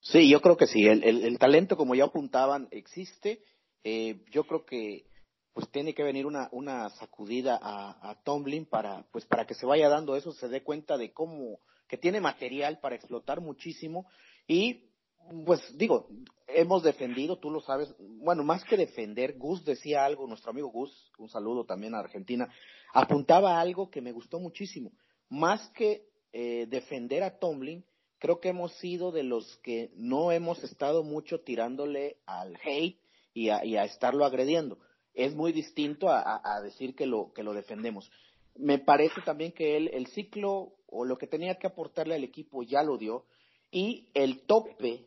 [0.00, 0.86] Sí, yo creo que sí.
[0.86, 3.40] El, el, talento, como ya apuntaban, existe.
[3.84, 5.06] Eh, yo creo que
[5.54, 9.66] pues tiene que venir una, una sacudida a, a Tomlin para, pues para que se
[9.66, 14.08] vaya dando eso, se dé cuenta de cómo, que tiene material para explotar muchísimo
[14.48, 14.90] y
[15.44, 16.08] pues digo,
[16.46, 21.12] hemos defendido, tú lo sabes, bueno, más que defender, Gus decía algo, nuestro amigo Gus,
[21.18, 22.48] un saludo también a Argentina,
[22.92, 24.92] apuntaba algo que me gustó muchísimo,
[25.28, 27.84] más que eh, defender a Tomlin,
[28.18, 32.98] creo que hemos sido de los que no hemos estado mucho tirándole al hate
[33.32, 34.78] y a, y a estarlo agrediendo
[35.14, 38.10] es muy distinto a, decir que lo, que lo defendemos.
[38.56, 42.62] Me parece también que él, el ciclo o lo que tenía que aportarle al equipo
[42.62, 43.24] ya lo dio
[43.70, 45.06] y el tope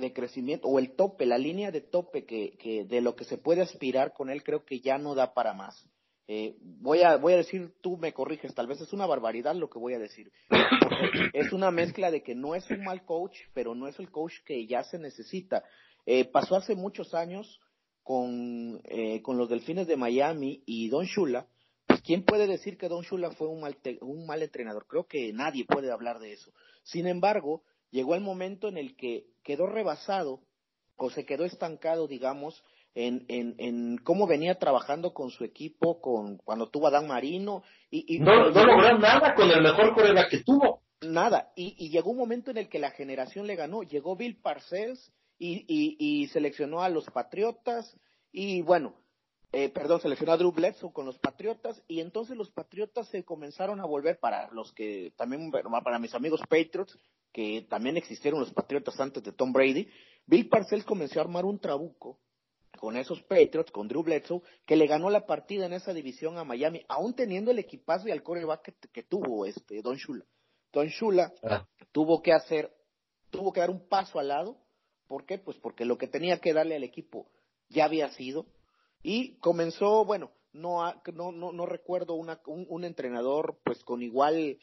[0.00, 3.38] de crecimiento o el tope, la línea de tope que, que de lo que se
[3.38, 5.86] puede aspirar con él creo que ya no da para más.
[6.26, 9.68] eh, voy a voy a decir, tú me corriges, tal vez es una barbaridad lo
[9.68, 10.30] que voy a decir.
[11.32, 14.34] es una mezcla de que no es un mal coach, pero no es el coach
[14.44, 15.64] que ya se necesita.
[16.06, 17.60] Eh, pasó hace muchos años
[18.02, 21.46] con, eh, con los Delfines de Miami y Don Shula.
[21.86, 24.86] Pues, ¿quién puede decir que Don Shula fue un mal, un mal entrenador?
[24.86, 26.52] Creo que nadie puede hablar de eso.
[26.84, 30.40] Sin embargo, llegó el momento en el que quedó rebasado
[30.96, 32.62] o se quedó estancado, digamos,
[32.94, 37.62] en, en, en cómo venía trabajando con su equipo, con cuando tuvo a Dan Marino.
[37.90, 40.82] Y, y no, no logró nada con el mejor coreback que tuvo.
[41.02, 43.82] Nada, y, y, llegó un momento en el que la generación le ganó.
[43.82, 47.96] Llegó Bill Parcells y, y, y seleccionó a los Patriotas,
[48.32, 48.94] y bueno,
[49.52, 53.80] eh, perdón, seleccionó a Drew Bledsoe con los Patriotas, y entonces los Patriotas se comenzaron
[53.80, 56.98] a volver para los que también, para mis amigos Patriots,
[57.32, 59.88] que también existieron los Patriotas antes de Tom Brady,
[60.26, 62.18] Bill Parcells comenzó a armar un trabuco
[62.78, 66.44] con esos Patriots, con Drew Bledsoe, que le ganó la partida en esa división a
[66.44, 70.24] Miami, aún teniendo el equipazo y el coreback que, que tuvo este Don Shula.
[70.72, 71.66] Don Shula ah.
[71.92, 72.72] tuvo que hacer,
[73.30, 74.56] tuvo que dar un paso al lado.
[75.06, 75.38] ¿Por qué?
[75.38, 77.28] Pues porque lo que tenía que darle al equipo
[77.68, 78.46] ya había sido.
[79.02, 80.82] Y comenzó, bueno, no,
[81.12, 84.58] no, no, no recuerdo una, un, entrenador pues con igual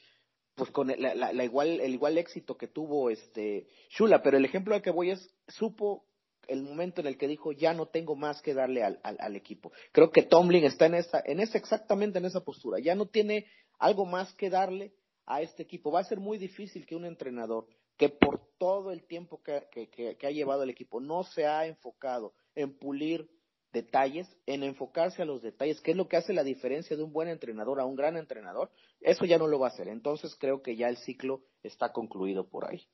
[0.55, 4.45] pues con la, la, la, igual el igual éxito que tuvo este Shula, pero el
[4.45, 6.05] ejemplo al que voy es supo
[6.47, 9.71] el momento en el que dijo ya no tengo más que darle al, equipo.
[9.91, 12.79] Creo que Tomlin está en esa, en esa exactamente en esa postura.
[12.79, 13.45] Ya no tiene
[13.79, 14.93] algo más que darle
[15.25, 15.91] a este equipo.
[15.91, 17.67] Va a ser muy difícil que un entrenador
[17.97, 22.33] que por todo el tiempo que, que ha llevado el equipo no se ha enfocado
[22.55, 23.29] en pulir
[23.71, 27.13] detalles, en enfocarse a los detalles, que es lo que hace la diferencia de un
[27.13, 29.87] buen entrenador a un gran entrenador, eso ya no lo va a hacer.
[29.87, 32.87] Entonces creo que ya el ciclo está concluido por ahí.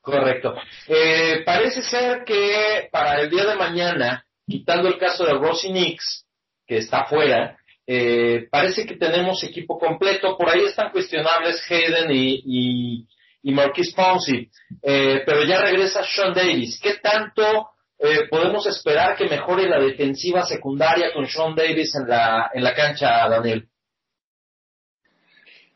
[0.00, 0.54] Correcto.
[0.86, 6.24] Eh, parece ser que para el día de mañana, quitando el caso de Rossi Nix,
[6.66, 10.36] que está fuera, eh, parece que tenemos equipo completo.
[10.36, 13.08] Por ahí están cuestionables Hayden y, y,
[13.42, 14.48] y Marquis Ponzi,
[14.82, 16.80] eh, pero ya regresa Sean Davis.
[16.80, 22.50] ¿Qué tanto eh, podemos esperar que mejore la defensiva secundaria con Sean Davis en la,
[22.52, 23.68] en la cancha, Daniel?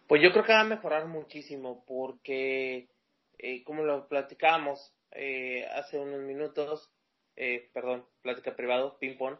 [0.06, 2.88] Pues yo creo que va a mejorar muchísimo porque,
[3.38, 6.90] eh, como lo platicamos eh, hace unos minutos,
[7.36, 9.38] eh, perdón, plática privado, ping-pong,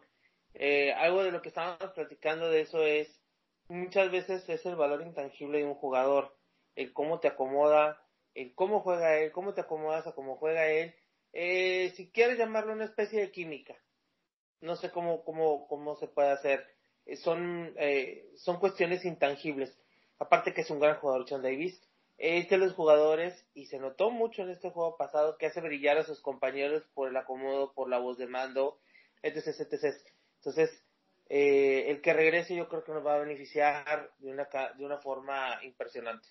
[0.53, 3.21] eh, algo de lo que estábamos platicando de eso es,
[3.67, 6.35] muchas veces es el valor intangible de un jugador,
[6.75, 8.01] el cómo te acomoda,
[8.33, 10.95] el cómo juega él, cómo te acomodas a cómo juega él
[11.33, 13.75] eh, si quieres llamarlo una especie de química.
[14.59, 16.65] No sé cómo, cómo, cómo se puede hacer.
[17.05, 19.77] Eh, son, eh, son cuestiones intangibles.
[20.19, 21.81] Aparte que es un gran jugador, Sean Davis.
[22.17, 25.97] Es de los jugadores, y se notó mucho en este juego pasado, que hace brillar
[25.97, 28.79] a sus compañeros por el acomodo, por la voz de mando,
[29.23, 29.47] etc.
[29.47, 29.95] etc.
[30.35, 30.83] Entonces,
[31.27, 34.99] eh, el que regrese yo creo que nos va a beneficiar de una, de una
[34.99, 36.27] forma impresionante.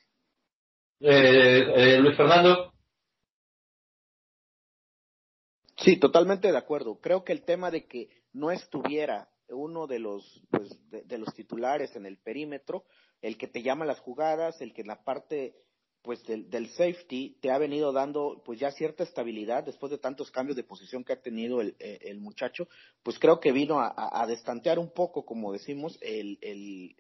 [1.00, 2.72] Eh, Luis Fernando.
[5.82, 7.00] Sí, totalmente de acuerdo.
[7.00, 11.96] Creo que el tema de que no estuviera uno de los, pues, de, los titulares
[11.96, 12.84] en el perímetro,
[13.22, 15.54] el que te llama las jugadas, el que en la parte
[16.02, 20.30] pues del, del, safety te ha venido dando pues ya cierta estabilidad después de tantos
[20.30, 22.68] cambios de posición que ha tenido el, el muchacho,
[23.02, 26.96] pues creo que vino a, a, destantear un poco, como decimos, el, el,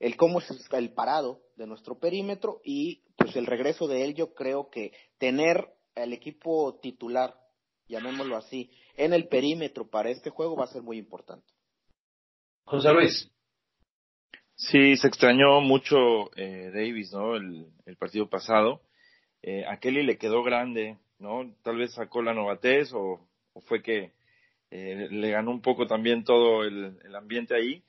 [0.00, 4.34] el cómo es el parado de nuestro perímetro y pues el regreso de él yo
[4.34, 7.36] creo que tener el equipo titular
[7.90, 11.46] llamémoslo así, en el perímetro para este juego va a ser muy importante.
[12.64, 13.30] José Luis.
[14.54, 17.34] Sí, se extrañó mucho eh, Davis, ¿no?
[17.34, 18.82] El, el partido pasado.
[19.42, 21.54] Eh, a Kelly le quedó grande, ¿no?
[21.62, 24.12] Tal vez sacó la novatez o, o fue que
[24.70, 27.82] eh, le ganó un poco también todo el, el, ambiente ahí.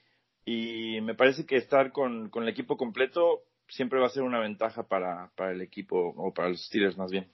[0.46, 4.40] Y me parece que estar con, con el equipo completo siempre va a ser una
[4.40, 7.32] ventaja para, para el equipo o para los Steelers más bien.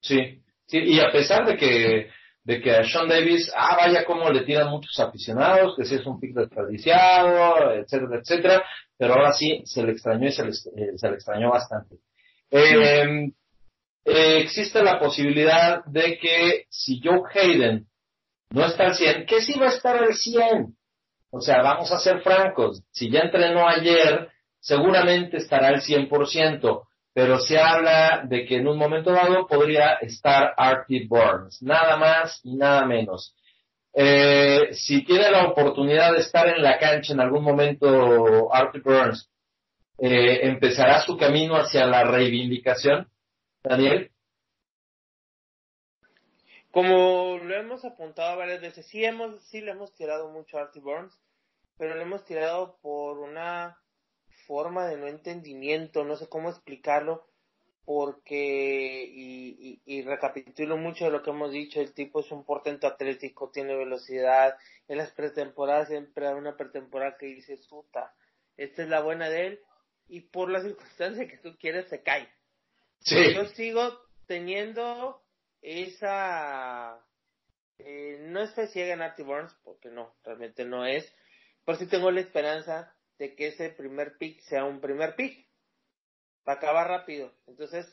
[0.00, 2.10] Sí, Sí, y a pesar de que,
[2.44, 6.06] de que a Sean Davis, ah, vaya como le tiran muchos aficionados, que sí es
[6.06, 8.64] un pick desperdiciado, etcétera, etcétera,
[8.98, 11.96] pero ahora sí se le extrañó y se le, eh, se le extrañó bastante.
[12.50, 13.30] Eh,
[14.04, 17.86] eh, existe la posibilidad de que si Joe Hayden
[18.50, 20.76] no está al 100, que sí va a estar al 100.
[21.30, 24.28] O sea, vamos a ser francos, si ya entrenó ayer,
[24.60, 26.87] seguramente estará al 100%
[27.18, 32.40] pero se habla de que en un momento dado podría estar Artie Burns, nada más
[32.44, 33.34] y nada menos.
[33.92, 39.28] Eh, si tiene la oportunidad de estar en la cancha en algún momento Artie Burns,
[39.98, 43.10] eh, ¿empezará su camino hacia la reivindicación,
[43.64, 44.12] Daniel?
[46.70, 50.80] Como lo hemos apuntado varias veces, sí, hemos, sí le hemos tirado mucho a Artie
[50.80, 51.18] Burns,
[51.76, 53.76] pero le hemos tirado por una
[54.48, 57.28] forma de no entendimiento, no sé cómo explicarlo,
[57.84, 62.44] porque, y, y, y, recapitulo mucho de lo que hemos dicho, el tipo es un
[62.44, 64.56] portento atlético, tiene velocidad,
[64.88, 68.14] en las pretemporadas siempre da una pretemporada que dice, puta,
[68.56, 69.60] esta es la buena de él,
[70.08, 72.28] y por las circunstancias que tú quieres se cae.
[73.00, 73.34] Sí.
[73.34, 75.22] Yo sigo teniendo
[75.60, 76.98] esa,
[77.78, 81.10] eh, no es fe ciega en Artie Burns, porque no, realmente no es,
[81.64, 85.46] pero sí tengo la esperanza de que ese primer pick sea un primer pick
[86.48, 87.32] va a acabar rápido.
[87.46, 87.86] Entonces,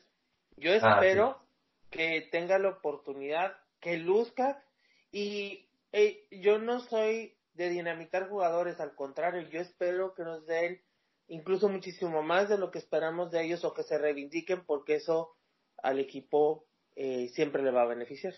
[0.58, 1.46] yo espero Ah,
[1.90, 4.64] que tenga la oportunidad, que luzca
[5.12, 10.82] y eh, yo no soy de dinamitar jugadores, al contrario, yo espero que nos den
[11.28, 15.36] incluso muchísimo más de lo que esperamos de ellos o que se reivindiquen porque eso
[15.82, 16.66] al equipo
[16.96, 18.34] eh, siempre le va a beneficiar.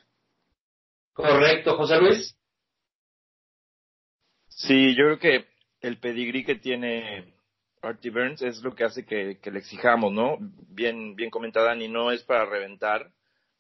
[1.14, 2.38] Correcto, José Luis.
[4.50, 7.34] Sí, yo creo que el pedigrí que tiene
[7.82, 10.38] Artie Burns es lo que hace que, le exijamos, ¿no?
[10.40, 13.12] Bien, bien comentada, ni no es para reventar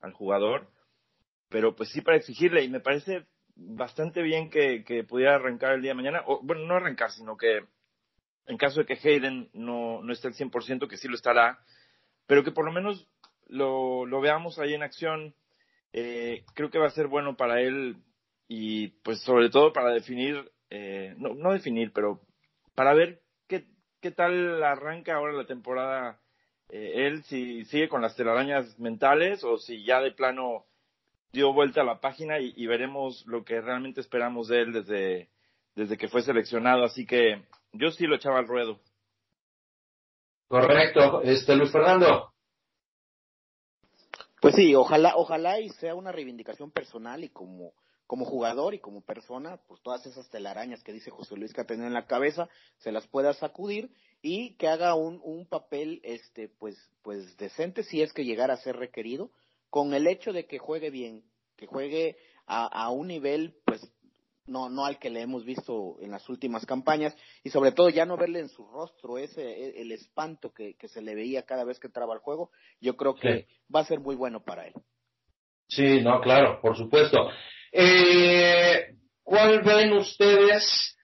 [0.01, 0.69] al jugador,
[1.49, 5.81] pero pues sí para exigirle y me parece bastante bien que, que pudiera arrancar el
[5.81, 7.61] día de mañana, o bueno, no arrancar, sino que
[8.47, 11.59] en caso de que Hayden no, no esté al 100%, que sí lo estará,
[12.25, 13.07] pero que por lo menos
[13.47, 15.35] lo, lo veamos ahí en acción,
[15.93, 17.97] eh, creo que va a ser bueno para él
[18.47, 22.21] y pues sobre todo para definir, eh, no, no definir, pero
[22.75, 23.65] para ver qué,
[24.01, 26.19] qué tal arranca ahora la temporada
[26.69, 30.65] eh, él, si sigue con las telarañas mentales o si ya de plano
[31.31, 35.29] dio vuelta a la página y, y veremos lo que realmente esperamos de él desde,
[35.75, 36.83] desde que fue seleccionado.
[36.83, 37.43] Así que
[37.73, 38.79] yo sí lo echaba al ruedo.
[40.47, 41.21] Correcto.
[41.23, 42.33] Este, Luis Fernando.
[44.39, 47.73] Pues sí, ojalá, ojalá y sea una reivindicación personal y como,
[48.07, 51.65] como jugador y como persona, pues todas esas telarañas que dice José Luis que ha
[51.67, 52.47] tenido en la cabeza,
[52.77, 53.91] se las pueda sacudir
[54.21, 58.57] y que haga un, un papel, este, pues, pues decente si es que llegara a
[58.57, 59.29] ser requerido,
[59.69, 61.23] con el hecho de que juegue bien,
[61.57, 63.81] que juegue a, a un nivel, pues,
[64.45, 68.05] no, no al que le hemos visto en las últimas campañas y sobre todo ya
[68.05, 71.77] no verle en su rostro ese el espanto que, que se le veía cada vez
[71.79, 72.49] que entraba al juego,
[72.79, 73.45] yo creo que Sí.
[73.75, 74.73] va a ser muy bueno para él.
[75.67, 77.27] Sí, no, claro, por supuesto.
[77.79, 80.97] Eh, ¿Cuál ven ustedes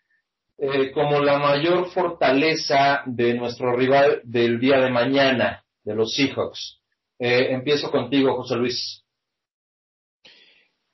[0.57, 6.81] eh, como la mayor fortaleza de nuestro rival del día de mañana, de los Seahawks?
[7.19, 9.05] Eh, empiezo contigo, José Luis.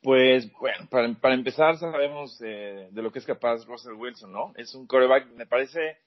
[0.02, 4.52] Pues bueno, para, para empezar sabemos eh, de lo que es capaz Russell Wilson, ¿no?
[4.58, 5.98] Es un coreback, me parece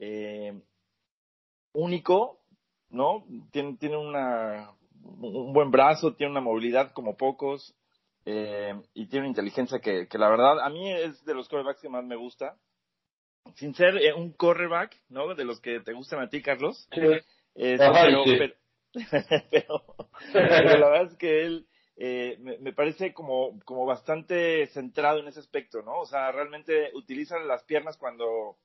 [0.00, 0.60] eh,
[1.72, 2.40] único,
[2.90, 3.24] ¿no?
[3.52, 7.76] Tiene, tiene una, un buen brazo, tiene una movilidad como pocos
[8.24, 11.80] eh, y tiene una inteligencia que, que la verdad a mí es de los corebacks
[11.80, 12.56] que más me gusta.
[13.56, 15.34] Sin ser eh, un cornerback, ¿no?
[15.34, 16.88] De los que te gustan a ti, Carlos.
[16.92, 17.00] Sí.
[17.80, 18.36] Ajá, pero, sí.
[18.38, 18.54] pero,
[19.50, 19.84] pero,
[20.32, 21.66] pero la verdad es que él
[21.96, 26.00] eh, me, me parece como, como bastante centrado en ese aspecto, ¿no?
[26.00, 28.56] O sea, realmente utiliza las piernas cuando,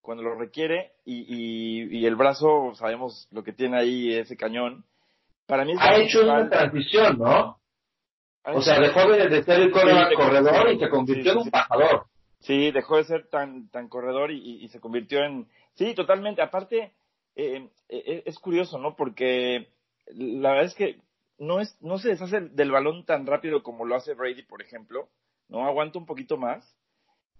[0.00, 4.84] cuando lo requiere y, y, y el brazo, sabemos lo que tiene ahí ese cañón.
[5.46, 7.59] Para mí es Ha hecho una transición, ¿no?
[8.44, 11.50] O sea, dejó de, de ser el Sí, corredor y se convirtió sí, en un
[11.50, 12.06] pasador.
[12.40, 15.46] Sí, dejó de ser tan, tan corredor y, y- y se convirtió en...
[15.74, 16.40] Sí, totalmente.
[16.42, 16.92] Aparte,
[17.36, 18.96] eh, eh, es curioso, ¿no?
[18.96, 19.68] Porque
[20.06, 20.96] la verdad es que
[21.38, 25.08] no, es, no se deshace del balón tan rápido como lo hace Brady, por ejemplo.
[25.48, 25.66] ¿no?
[25.66, 26.64] Aguanta un poquito más.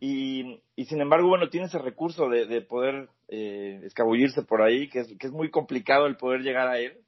[0.01, 4.88] Y, y sin embargo, bueno, tiene ese recurso de, de poder eh, escabullirse por ahí,
[4.88, 6.98] que es, que es muy complicado el poder llegar a él.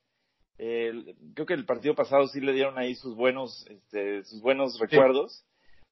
[0.58, 4.78] El- creo que el partido pasado sí le dieron ahí sus buenos, este, sus buenos
[4.78, 5.44] recuerdos.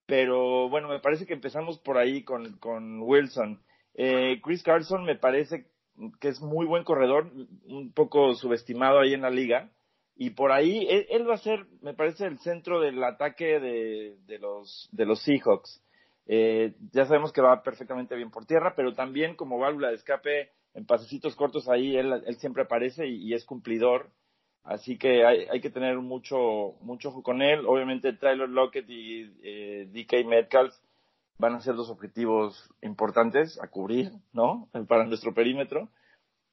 [0.07, 3.61] Pero bueno, me parece que empezamos por ahí con, con Wilson.
[3.95, 5.67] Eh, Chris Carson me parece
[6.21, 7.31] que es muy buen corredor,
[7.67, 9.71] un poco subestimado ahí en la liga.
[10.17, 14.17] Y por ahí, él, él va a ser, me parece, el centro del ataque de,
[14.27, 15.83] de los, de los Seahawks.
[16.27, 20.51] Eh, ya sabemos que va perfectamente bien por tierra, pero también como válvula de escape
[20.75, 24.11] en pasecitos cortos ahí, él, él siempre aparece y, y es cumplidor.
[24.65, 27.65] Así que hay, hay que tener mucho, mucho ojo con él.
[27.67, 30.75] Obviamente Tyler Lockett y eh, DK Metcalf
[31.39, 34.69] van a ser dos objetivos importantes a cubrir, ¿no?
[34.89, 35.89] Para nuestro perímetro.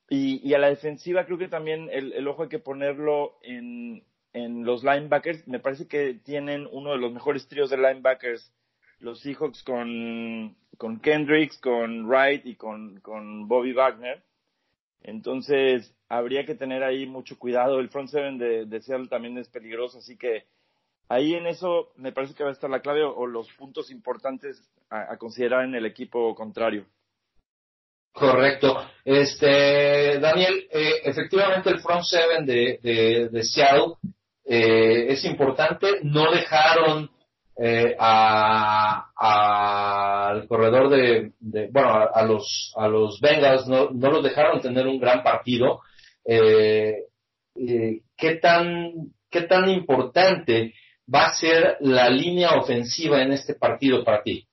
[0.10, 4.04] Y, y a la defensiva creo que también el, el ojo hay que ponerlo en,
[4.32, 5.46] en los linebackers.
[5.48, 8.54] Me parece que tienen uno de los mejores tríos de linebackers
[9.00, 14.24] los Seahawks con, con Kendricks, con Wright y con, con Bobby Wagner.
[15.02, 17.80] Entonces, habría que tener ahí mucho cuidado.
[17.80, 20.46] El front seven de, de Seattle también es peligroso, así que
[21.10, 24.62] ahí en eso me parece que va a estar la clave o, los puntos importantes
[24.90, 26.86] a, a, considerar en el equipo contrario.
[28.18, 28.76] Correcto.
[29.06, 33.94] Este, Daniel, eh, efectivamente el front seven de, de, Seattle
[34.44, 36.00] eh, es importante.
[36.02, 37.12] No dejaron
[37.56, 39.08] eh, al
[40.48, 44.88] corredor de, de bueno, a, a, los a los Bengals no, no los dejaron tener
[44.88, 45.82] un gran partido.
[46.30, 47.06] Eh,
[47.56, 50.74] eh, ¿Qué tan qué tan importante
[51.14, 54.48] va a ser la línea ofensiva en este partido para ti?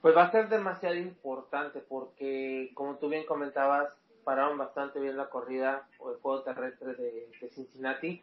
[0.00, 3.92] Pues va a ser demasiado importante porque, como tú bien comentabas,
[4.24, 8.22] pararon bastante bien la corrida o el juego terrestre de, Cincinnati.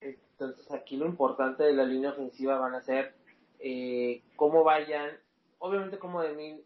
[0.00, 3.14] Entonces aquí lo importante de la línea ofensiva van a ser
[3.58, 5.10] eh, cómo vayan,
[5.58, 6.20] obviamente cómo,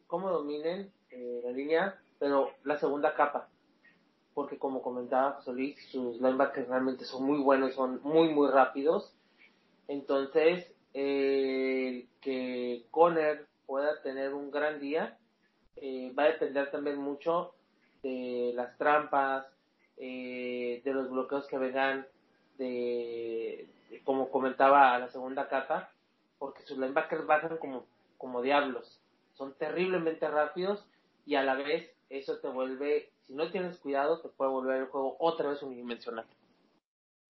[0.07, 3.49] cómo dominen eh, la línea, pero la segunda capa.
[4.39, 9.13] Porque como comentaba José Luis, sus linebackers realmente son muy buenos, son muy, muy rápidos.
[9.89, 15.19] Entonces, eh, que Conner pueda tener un gran día
[15.75, 17.53] eh, va a depender también mucho
[18.05, 19.45] de las trampas,
[19.97, 22.07] eh, de los bloqueos que vengan
[22.59, 25.91] de, de, como comentaba a la segunda capa,
[26.39, 27.87] porque sus linebackers bajan como,
[28.17, 29.01] como diablos,
[29.35, 30.87] son terriblemente rápidos
[31.27, 34.87] y a la vez eso te vuelve, si no tienes cuidado, te puede volver el
[34.87, 36.25] juego otra vez unidimensional.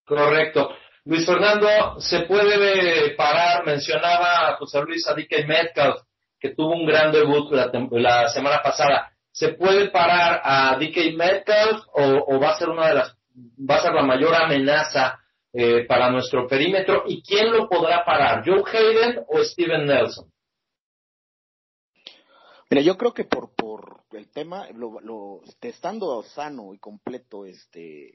[0.06, 0.70] Correcto.
[1.04, 5.96] Luis Fernando, se puede parar, mencionaba José Luis Adique Metcalf,
[6.38, 9.10] que tuvo un gran debut la, semana pasada.
[9.32, 13.16] ¿Se puede parar a DK Metcalf o, o, va a ser una de las,
[13.68, 15.18] va a ser la mayor amenaza
[15.52, 17.04] eh, para nuestro perímetro?
[17.06, 18.44] ¿Y quién lo podrá parar?
[18.46, 20.30] ¿Joe Hayden o Steven Nelson?
[22.70, 28.08] Mira, yo creo que por, por el tema, lo, lo, estando sano y completo, este,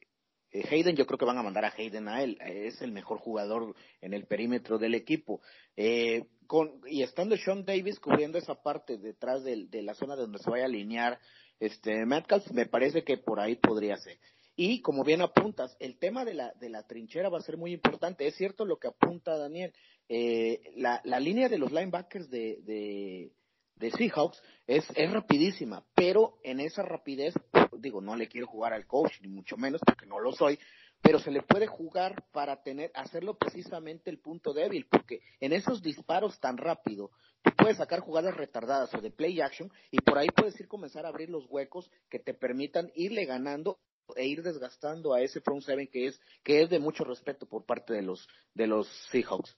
[0.52, 2.38] eh, Hayden, yo creo que van a mandar a Hayden a él.
[2.46, 5.42] Es el mejor jugador en el perímetro del equipo.
[5.76, 10.50] Eh, con, y estando Sean Davis cubriendo esa parte detrás de, la zona donde se
[10.50, 11.20] vaya a alinear
[11.60, 14.20] este Metcalf, me parece que por ahí podría ser.
[14.56, 17.74] Y como bien apuntas, el tema de la, de la trinchera va a ser muy
[17.74, 18.28] importante.
[18.28, 19.74] Es cierto lo que apunta Daniel.
[20.08, 23.32] Eh, la, la línea de los linebackers de, de,
[23.76, 27.34] de Seahawks es, es rapidísima, pero en esa rapidez,
[27.78, 30.60] digo, no le quiero jugar al coach, ni mucho menos, porque no lo soy,
[31.02, 35.82] pero se le puede jugar para tener, hacerlo precisamente el punto débil, porque en esos
[35.82, 37.12] disparos tan rápido,
[37.42, 41.06] tú puedes sacar jugadas retardadas o de play action, y por ahí puedes ir comenzar
[41.06, 43.80] a abrir los huecos que te permitan irle ganando
[44.16, 47.66] e ir desgastando a ese front seven que es, que es de mucho respeto por
[47.66, 49.58] parte de los, de los Seahawks.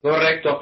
[0.00, 0.60] Correcto.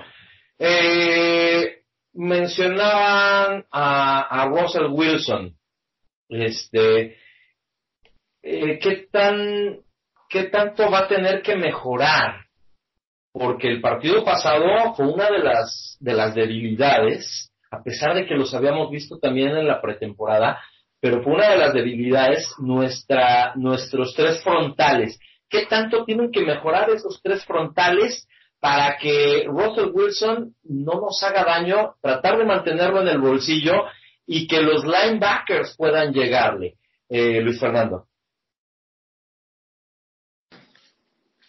[0.58, 1.82] Eh,
[2.14, 5.54] mencionaban a, Russell Wilson.
[6.28, 7.16] Este,
[8.42, 9.78] eh, ¿qué tan,
[10.28, 12.44] qué tanto va a tener que mejorar?
[13.32, 18.34] Porque el partido pasado fue una de las, de las debilidades, a pesar de que
[18.34, 20.60] los habíamos visto también en la pretemporada,
[21.00, 25.20] pero fue una de las debilidades nuestra, nuestros tres frontales.
[25.48, 28.26] ¿Qué tanto tienen que mejorar esos tres frontales
[28.60, 33.84] para que Russell Wilson no nos haga daño, tratar de mantenerlo en el bolsillo
[34.26, 36.76] y que los linebackers puedan llegarle.
[37.08, 38.06] Eh, Luis Fernando.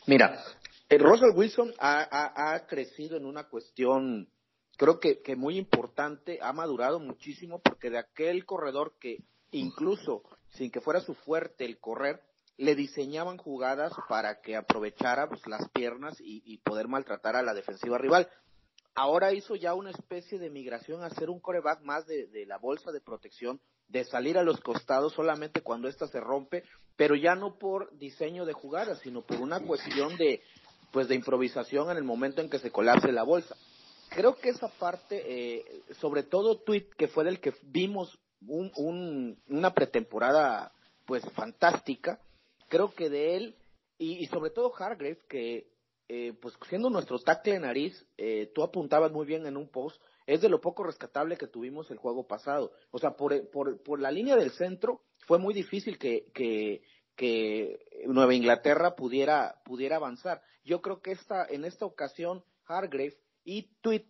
[0.06, 0.40] Mira,
[0.88, 4.30] eh, Russell Wilson ha, ha, ha, crecido en una cuestión,
[4.78, 9.18] creo que, que muy importante, ha madurado muchísimo porque de aquel corredor que
[9.52, 12.22] incluso sin que fuera su fuerte el correr,
[12.60, 17.54] le diseñaban jugadas para que aprovechara pues, las piernas y, y, poder maltratar a la
[17.54, 18.28] defensiva rival.
[18.96, 22.92] Ahora hizo ya una especie de migración a ser un coreback más de, la bolsa
[22.92, 26.66] de protección, de salir a los costados solamente cuando ésta se rompe,
[26.98, 30.42] pero ya no por diseño de jugadas, sino por una cuestión de,
[30.92, 33.56] pues, de improvisación en el momento en que se colapse la bolsa.
[34.10, 39.42] Creo que esa parte, eh, sobre todo Tweet, que fue del que vimos un, un,
[39.48, 40.74] una pretemporada
[41.06, 42.20] pues fantástica,
[42.70, 43.56] creo que de él
[43.98, 45.68] y, y sobre todo Hargrave, que
[46.12, 50.42] eh, pues siendo nuestro tackle nariz, eh, tú apuntabas muy bien en un post, es
[50.42, 52.72] de lo poco rescatable que tuvimos el juego pasado.
[52.90, 56.82] O sea, por, por, por la línea del centro fue muy difícil que, que,
[57.16, 60.42] que Nueva Inglaterra pudiera, pudiera avanzar.
[60.64, 64.06] Yo creo que esta, en esta ocasión Hargrave y Tweet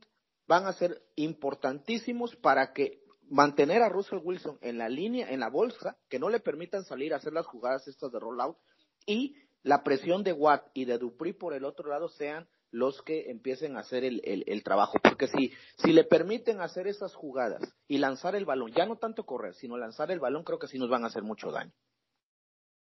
[0.48, 5.50] van a ser importantísimos para que mantener a Russell Wilson en la línea, en la
[5.50, 8.58] bolsa, que no le permitan salir a hacer las jugadas estas de rollout
[9.06, 13.32] y la presión de Watt y de Dupri por el otro lado sean los que
[13.32, 15.00] empiecen a hacer el, el, el, trabajo.
[15.02, 19.26] Porque si, si le permiten hacer esas jugadas y lanzar el balón, ya no tanto
[19.26, 21.72] correr, sino lanzar el balón, creo que sí nos van a hacer mucho daño.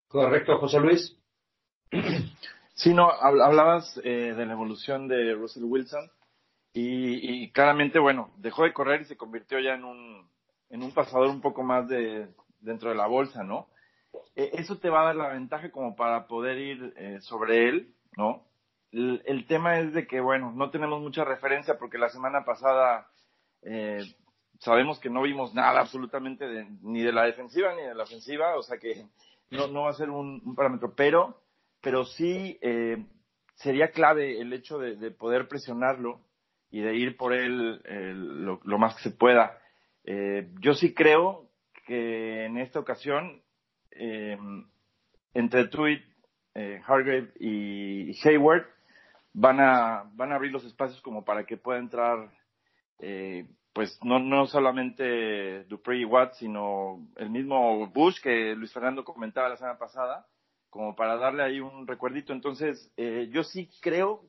[0.07, 1.17] Correcto, José Luis.
[2.75, 6.09] Sí, no, hablabas eh, de la evolución de Russell Wilson
[6.71, 10.29] y, y, claramente, bueno, dejó de correr y se convirtió ya en un,
[10.69, 12.27] en un pasador un poco más de
[12.61, 13.67] dentro de la bolsa, ¿no?
[14.35, 17.93] E, eso te va a dar la ventaja como para poder ir eh, sobre él,
[18.17, 18.45] ¿no?
[18.91, 23.07] El, tema es de que, bueno, no tenemos mucha referencia porque la semana pasada
[23.61, 24.01] eh,
[24.59, 28.57] sabemos que no vimos nada absolutamente de, ni de la defensiva ni de la ofensiva,
[28.57, 29.05] o sea que
[29.51, 31.41] no, no va a ser un, parámetro, pero,
[31.81, 33.05] pero sí eh,
[33.55, 36.21] sería clave el hecho de, de, poder presionarlo
[36.71, 39.57] y de ir por él eh, lo, lo, más que se pueda.
[40.11, 41.51] Eh, yo sí creo
[41.85, 43.43] que en esta ocasión,
[43.91, 44.39] eh,
[45.35, 46.01] entre Tweet,
[46.55, 48.65] eh, Hargrave y Hayward,
[49.33, 52.31] van a, van a abrir los espacios como para que pueda entrar,
[52.97, 59.03] eh, pues no, no solamente Dupree y Watt, sino el mismo Bush que Luis Fernando
[59.03, 60.25] comentaba la semana pasada,
[60.71, 62.33] como para darle ahí un recuerdito.
[62.33, 64.23] Entonces, eh, yo sí creo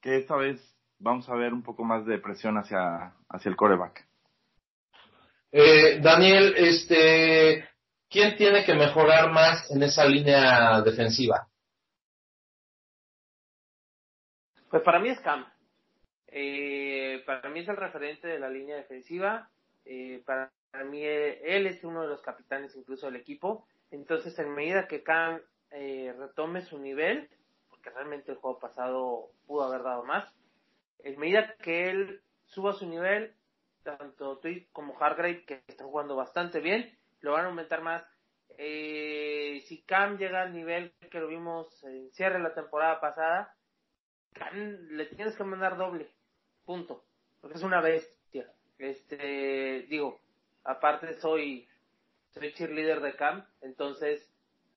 [0.00, 4.08] que esta vez vamos a ver un poco más de presión hacia, hacia el coreback.
[5.56, 7.68] Eh, Daniel, este,
[8.10, 11.46] ¿quién tiene que mejorar más en esa línea defensiva?
[14.68, 15.46] Pues para mí es Cam.
[16.26, 19.48] Eh, para mí es el referente de la línea defensiva.
[19.84, 20.50] Eh, para
[20.90, 23.68] mí él es uno de los capitanes incluso del equipo.
[23.92, 25.40] Entonces, en medida que Cam
[25.70, 27.30] eh, retome su nivel,
[27.70, 30.34] porque realmente el juego pasado pudo haber dado más,
[30.98, 33.36] en medida que él suba su nivel,
[33.84, 38.04] tanto Tweet como Hargrave, que están jugando bastante bien, lo van a aumentar más.
[38.58, 43.54] Eh, si Cam llega al nivel que lo vimos en cierre la temporada pasada,
[44.32, 44.56] Cam
[44.90, 46.08] le tienes que mandar doble,
[46.64, 47.04] punto,
[47.40, 48.50] porque es una bestia.
[48.78, 50.20] Este, digo,
[50.64, 51.68] aparte soy,
[52.32, 54.28] soy cheerleader de Cam, entonces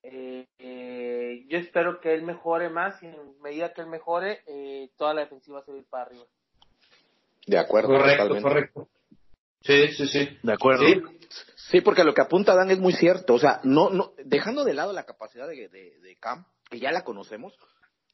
[0.03, 4.89] eh, eh, yo espero que él mejore más y en medida que él mejore, eh,
[4.95, 6.23] toda la defensiva se va a ir para arriba.
[7.45, 7.89] De acuerdo.
[7.89, 8.41] Correcto, totalmente.
[8.43, 8.87] correcto.
[9.67, 10.37] Sí, sí, sí.
[10.41, 10.85] De acuerdo.
[10.85, 11.01] Sí.
[11.55, 13.33] sí, porque lo que apunta Dan es muy cierto.
[13.33, 16.91] O sea, no, no, dejando de lado la capacidad de, de, de Cam, que ya
[16.91, 17.53] la conocemos,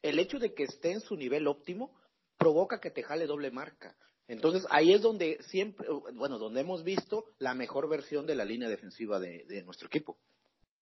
[0.02, 1.96] el hecho de que esté en su nivel óptimo
[2.38, 3.96] provoca que te jale doble marca.
[4.28, 8.70] Entonces ahí es donde siempre, bueno, donde hemos visto la mejor versión de la línea
[8.70, 10.18] defensiva de, de nuestro equipo.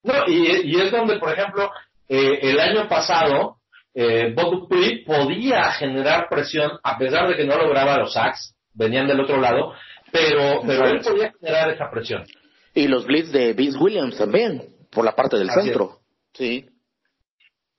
[0.03, 1.69] No, y, y, es donde, por ejemplo,
[2.07, 3.57] eh, el año pasado,
[3.93, 9.07] eh, Bob Dupree podía generar presión a pesar de que no lograba los sacks, venían
[9.07, 9.73] del otro lado,
[10.11, 12.25] pero, pero él podía generar esa presión.
[12.73, 15.99] Y los blitz de Vince Williams también, por la parte del Así centro.
[16.33, 16.37] Es.
[16.37, 16.65] Sí.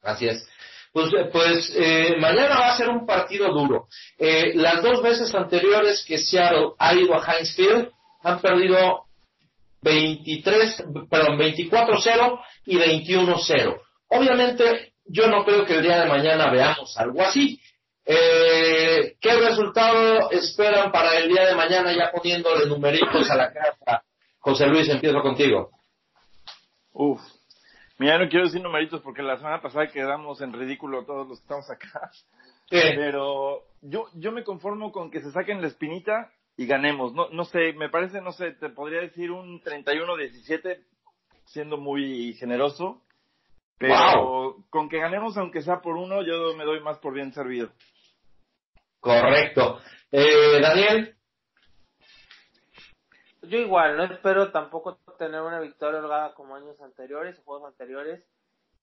[0.03, 0.49] Así es.
[0.93, 3.87] Pues, pues eh, mañana va a ser un partido duro.
[4.18, 7.89] Eh, las dos veces anteriores que Seattle ha ido a Heinz Field
[8.22, 9.07] han perdido
[9.80, 13.80] 23, perdón, 24-0 y 21-0.
[14.09, 17.59] Obviamente, yo no creo que el día de mañana veamos algo así.
[18.05, 24.05] Eh, ¿Qué resultado esperan para el día de mañana ya poniéndole numeritos a la casa?
[24.38, 25.70] José Luis, empiezo contigo.
[26.92, 27.20] Uf,
[27.98, 31.42] mira, no quiero decir numeritos porque la semana pasada quedamos en ridículo todos los que
[31.42, 32.11] estamos acá.
[32.70, 32.80] Sí.
[32.96, 37.12] Pero yo, yo me conformo con que se saquen la espinita y ganemos.
[37.12, 40.82] No, no sé, me parece, no sé, te podría decir un 31-17
[41.44, 43.03] siendo muy generoso.
[43.83, 44.64] Pero wow.
[44.70, 47.72] con que ganemos, aunque sea por uno, yo me doy más por bien servido.
[49.01, 49.80] Correcto.
[50.12, 51.16] Eh, Daniel.
[53.43, 58.24] Yo igual, no espero tampoco tener una victoria holgada como años anteriores o juegos anteriores,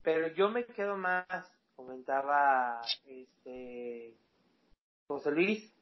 [0.03, 1.25] pero yo me quedo más,
[1.77, 4.17] comentaba este
[5.07, 5.73] José Luis,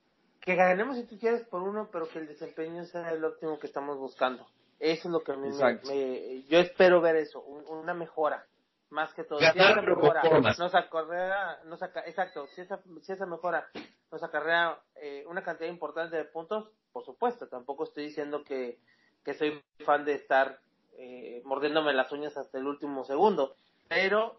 [0.42, 3.66] que ganemos si tú quieres por uno, pero que el desempeño sea el óptimo que
[3.66, 4.46] estamos buscando.
[4.80, 8.46] Eso es lo que a mí me, me, yo espero ver eso, un, una mejora
[8.90, 9.40] más que todo.
[9.40, 10.24] Ganar, si esa mejora
[10.58, 13.70] nos acarrea, nos exacto, si esa, si esa mejora
[14.12, 18.80] nos acarrea eh, una cantidad importante de puntos, por supuesto, tampoco estoy diciendo que,
[19.24, 20.60] que soy fan de estar
[20.98, 23.56] eh, mordiéndome las uñas hasta el último segundo,
[23.88, 24.36] pero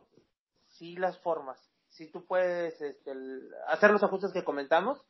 [0.67, 1.59] sí las formas,
[1.91, 5.01] si tú puedes este, el, hacer los ajustes que comentamos,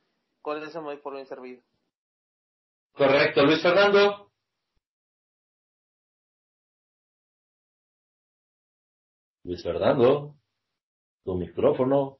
[0.41, 1.61] con eso me doy por bien servido.
[2.93, 4.28] Correcto, Luis Fernando.
[9.49, 10.35] Luis Fernando,
[11.25, 12.19] tu micrófono.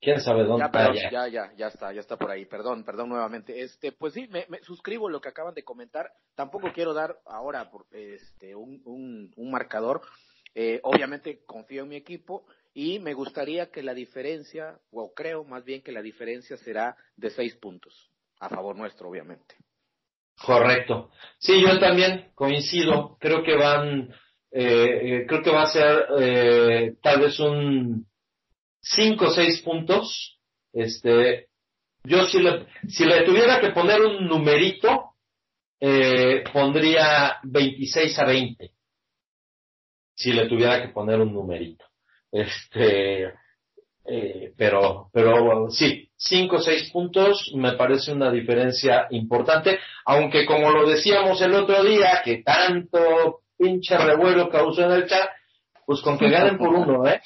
[0.00, 1.10] ¿Quién sabe dónde ya, está?
[1.10, 2.46] Ya, ya, ya está, ya está por ahí.
[2.46, 3.60] Perdón, perdón nuevamente.
[3.60, 6.10] Este, pues sí, me, me suscribo lo que acaban de comentar.
[6.34, 10.00] Tampoco quiero dar ahora por, este, un, un, un marcador.
[10.54, 15.62] Eh, obviamente confío en mi equipo y me gustaría que la diferencia, o creo más
[15.62, 18.10] bien que la diferencia será de seis puntos,
[18.40, 19.56] a favor nuestro, obviamente.
[20.42, 21.10] Correcto.
[21.38, 23.18] Sí, yo también coincido.
[23.20, 24.08] Creo que van,
[24.50, 28.06] eh, creo que va a ser eh, tal vez un
[28.80, 30.38] cinco o seis puntos.
[30.72, 31.48] Este,
[32.04, 35.12] yo si le, si le tuviera que poner un numerito,
[35.80, 38.70] eh, pondría 26 a 20.
[40.14, 41.84] Si le tuviera que poner un numerito.
[42.32, 43.32] Este,
[44.04, 50.70] eh, pero, pero sí, 5 o 6 puntos me parece una diferencia importante, aunque como
[50.70, 55.28] lo decíamos el otro día, que tanto pinche revuelo causó en el chat,
[55.84, 57.20] pues con que ganen por uno, ¿eh?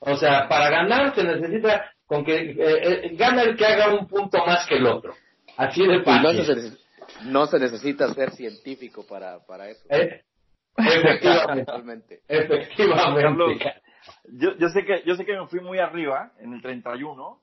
[0.00, 4.06] O sea, para ganar se necesita con que eh, eh, gana el que haga un
[4.06, 5.14] punto más que el otro.
[5.56, 6.40] Así de no fácil.
[6.40, 6.78] neces-
[7.24, 9.82] no se necesita ser científico para, para eso.
[9.90, 10.22] Eh,
[10.76, 12.20] Efectivamente.
[12.28, 13.22] Efectivamente.
[13.22, 13.52] Carlos,
[14.32, 17.40] yo, yo sé que yo sé que me fui muy arriba en el 31,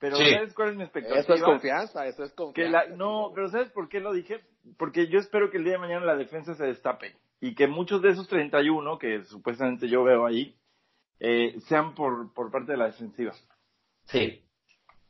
[0.00, 0.30] pero Sí.
[0.32, 1.20] ¿sabes cuál es mi expectativa?
[1.20, 2.84] Eso es confianza, eso es Que confianza.
[2.88, 4.40] la, no, pero ¿sabes por qué lo dije?
[4.78, 8.00] Porque yo espero que el día de mañana la defensa se destape y que muchos
[8.02, 10.54] de esos 31 que supuestamente yo veo ahí
[11.20, 13.32] eh, sean por, por parte de la defensiva.
[14.06, 14.42] Sí.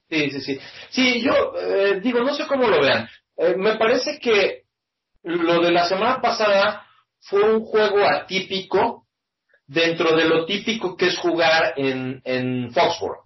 [0.09, 0.61] Sí, sí, sí.
[0.91, 3.09] Sí, yo eh, digo, no sé cómo lo vean.
[3.37, 4.65] Eh, me parece que
[5.23, 6.87] lo de la semana pasada
[7.21, 9.07] fue un juego atípico
[9.67, 13.25] dentro de lo típico que es jugar en, en Foxborough.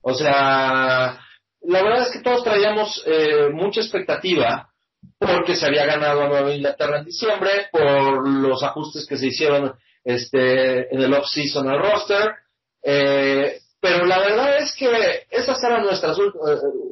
[0.00, 1.20] O sea,
[1.62, 4.70] la verdad es que todos traíamos eh, mucha expectativa
[5.18, 9.74] porque se había ganado a Nueva Inglaterra en diciembre, por los ajustes que se hicieron
[10.04, 12.34] este, en el off-season al roster.
[12.82, 16.22] Eh, pero la verdad es que esas eran nuestras eh,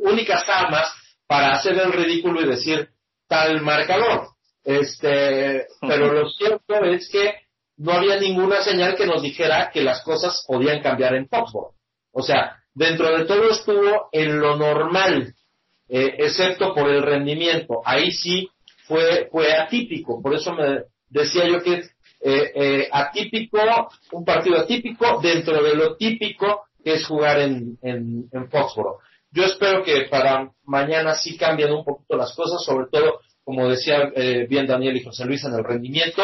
[0.02, 0.92] únicas armas
[1.26, 2.88] para hacer el ridículo y decir
[3.28, 4.28] tal marcador.
[4.64, 7.34] Este, pero lo cierto es que
[7.76, 11.74] no había ninguna señal que nos dijera que las cosas podían cambiar en Foxborough.
[12.12, 15.34] O sea, dentro de todo estuvo en lo normal,
[15.96, 17.72] eh, excepto por el rendimiento.
[17.84, 18.36] Ahí sí
[18.88, 20.20] fue, fue atípico.
[20.22, 20.66] Por eso me
[21.08, 21.74] decía yo que
[22.26, 23.58] eh, eh, atípico,
[24.12, 26.46] un partido atípico dentro de lo típico
[26.82, 28.98] que es jugar en, en, en Foxborough.
[29.36, 33.96] Yo espero que para mañana sí cambien un poquito las cosas, sobre todo, como decía
[34.14, 36.22] eh, bien Daniel y José Luis, en el rendimiento.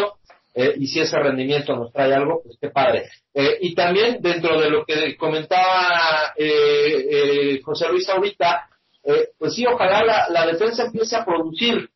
[0.54, 3.08] eh, y si ese rendimiento nos trae algo, pues qué padre.
[3.34, 8.68] Eh, y también dentro de lo que comentaba eh, José Luis ahorita,
[9.04, 11.88] eh, pues sí, ojalá la, la defensa empiece a producir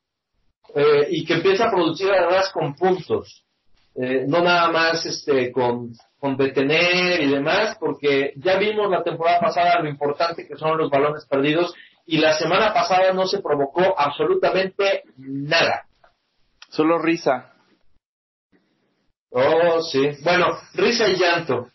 [0.75, 3.43] eh, y que empiece a producir además con puntos,
[3.97, 9.39] Eh, no nada más este con, con detener y demás, porque ya vimos la temporada
[9.39, 11.73] pasada lo importante que son los balones perdidos
[12.05, 15.87] y la semana pasada no se provocó absolutamente nada.
[16.71, 17.53] Solo risa.
[19.31, 20.11] Oh, sí.
[20.25, 21.69] Bueno, risa y llanto.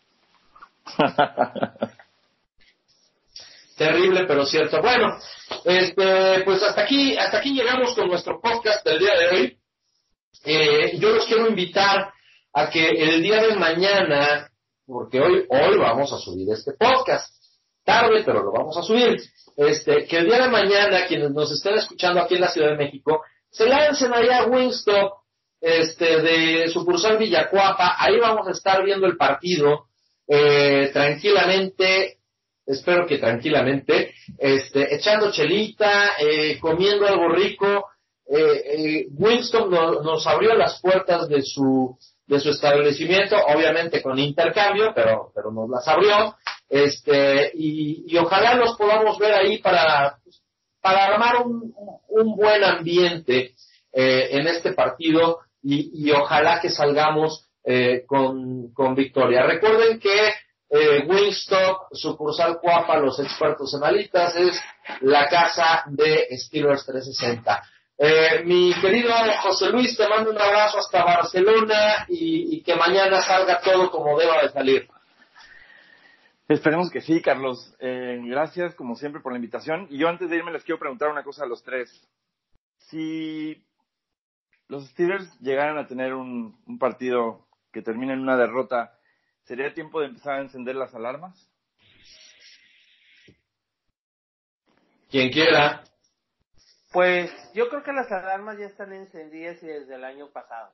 [3.79, 4.81] Terrible, pero cierto.
[4.81, 5.17] Bueno,
[5.63, 9.57] este, pues hasta aquí, hasta aquí llegamos con nuestro podcast del día de hoy.
[10.43, 12.11] Eh, yo los quiero invitar
[12.53, 14.51] a que el día de mañana,
[14.85, 17.33] porque hoy, hoy vamos a subir este podcast,
[17.85, 19.17] tarde, pero lo vamos a subir.
[19.55, 22.83] Este, que el día de mañana, quienes nos estén escuchando aquí en la Ciudad de
[22.83, 25.13] México, se lancen allá a Wingstop,
[25.61, 29.85] este, de sucursal Villacuapa, ahí vamos a estar viendo el partido,
[30.27, 32.18] eh, tranquilamente,
[32.69, 37.87] espero que tranquilamente, este, echando chelita, eh, comiendo algo rico,
[38.31, 41.97] eh, eh, Winston no- nos abrió las puertas de su
[42.27, 46.35] de su establecimiento, obviamente con intercambio, pero pero nos las abrió,
[46.69, 50.17] este y, ojalá los podamos ver ahí para
[50.79, 51.73] para armar un,
[52.09, 53.55] un buen ambiente
[53.91, 59.43] eh, en este partido y, y ojalá que salgamos eh, con, con victoria.
[59.47, 60.31] Recuerden que
[60.69, 64.61] eh, Wingstop, sucursal Cuapa, los expertos en alitas, es
[65.01, 67.63] la casa de Steelers 360.
[67.97, 73.59] Eh, mi querido José Luis, te mando un abrazo hasta Barcelona y, que mañana salga
[73.61, 74.87] todo como deba de salir.
[76.47, 77.75] Esperemos que sí, Carlos.
[77.79, 79.87] Eh, gracias, como siempre, por la invitación.
[79.89, 82.07] Y yo antes de irme les quiero preguntar una cosa a los tres.
[82.77, 83.65] Si
[84.67, 88.98] los Steelers llegaran a tener un, un partido que termine en una derrota,
[89.49, 91.51] ¿sería tiempo de empezar a encender las alarmas?
[95.09, 95.83] Quien quiera.
[96.91, 100.71] Pues yo creo que las alarmas ya están encendidas y desde el año pasado.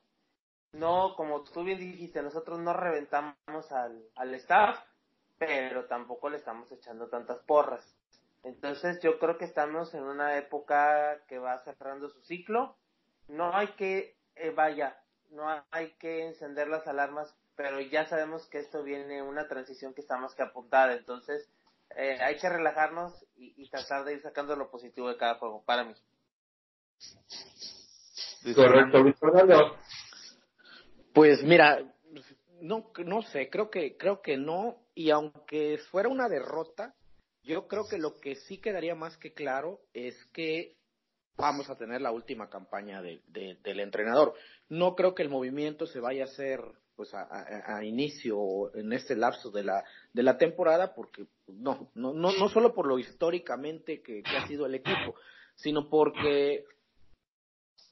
[0.73, 4.77] No, como tú bien dijiste, nosotros no reventamos al, al staff,
[5.38, 7.95] pero tampoco le estamos echando tantas porras.
[8.43, 12.76] Entonces yo creo que estamos en una época que va cerrando su ciclo.
[13.30, 14.99] No hay que, eh, vaya,
[15.30, 20.02] no hay que encender las alarmas, pero ya sabemos que esto viene una transición que
[20.02, 20.94] está más que apuntada.
[20.94, 21.49] Entonces
[21.95, 25.64] eh, hay que relajarnos y, y tratar de ir sacando lo positivo de cada juego,
[25.64, 25.94] para mí.
[28.56, 29.77] Correcto, Luis Fernando.
[31.14, 31.82] Pues mira,
[32.61, 36.94] no, no sé, creo que, creo que no, y aunque fuera una derrota,
[37.45, 40.77] Yo creo que lo que sí quedaría más que claro es que
[41.38, 44.34] vamos a tener la última campaña de, de, del entrenador.
[44.68, 46.60] No creo que el movimiento se vaya a hacer
[46.95, 51.91] pues a, a, a, inicio en este lapso de la de la temporada porque no
[51.95, 55.15] no no no solo por lo históricamente que, ha sido el equipo
[55.55, 56.65] sino porque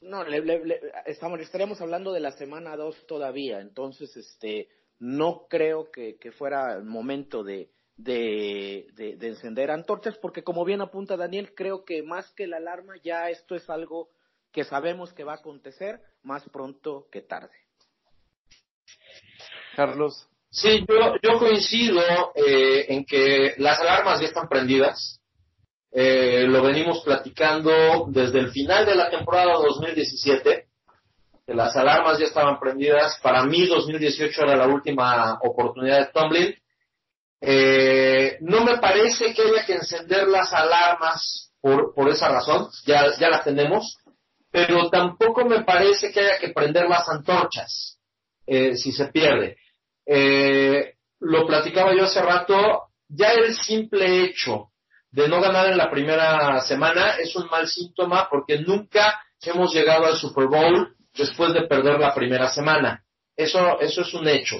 [0.01, 3.61] no le, le, le, estamos estaríamos hablando de la semana 2 todavía.
[3.61, 4.67] Entonces este
[4.99, 11.53] no creo que, fuera el momento de, de encender antorchas porque como bien apunta Daniel
[11.55, 14.09] creo que más que la alarma ya esto es algo
[14.51, 17.62] que sabemos que va a acontecer más pronto que tarde
[19.75, 20.27] Carlos.
[20.49, 22.01] Sí, yo, yo coincido
[22.35, 25.19] eh, en que las alarmas ya están prendidas.
[25.91, 30.67] Eh, lo venimos platicando desde el final de la temporada 2017,
[31.45, 33.19] que las alarmas ya estaban prendidas.
[33.21, 36.55] Para mí 2018 era la última oportunidad de Tomlin.
[37.41, 43.05] Eh, no me parece que haya que encender las alarmas por, por esa razón, ya,
[43.19, 43.97] ya las tenemos,
[44.51, 47.97] pero tampoco me parece que haya que prender las antorchas
[48.45, 49.57] eh, si se pierde.
[50.05, 54.71] Eh, lo platicaba yo hace rato, ya el simple hecho
[55.11, 60.05] de no ganar en la primera semana es un mal síntoma porque nunca hemos llegado
[60.05, 63.03] al Super Bowl después de perder la primera semana.
[63.35, 64.57] Eso, eso es un hecho.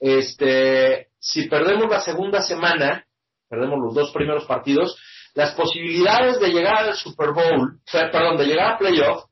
[0.00, 3.06] Este, si perdemos la segunda semana,
[3.48, 4.98] perdemos los dos primeros partidos,
[5.34, 9.24] las posibilidades de llegar al Super Bowl, perdón, de llegar a playoff,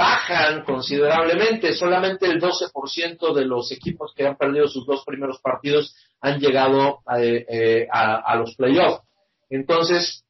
[0.00, 1.74] bajan considerablemente.
[1.74, 7.00] Solamente el 12% de los equipos que han perdido sus dos primeros partidos han llegado
[7.04, 9.04] a, eh, a, los playoffs.
[9.50, 10.24] Entonces,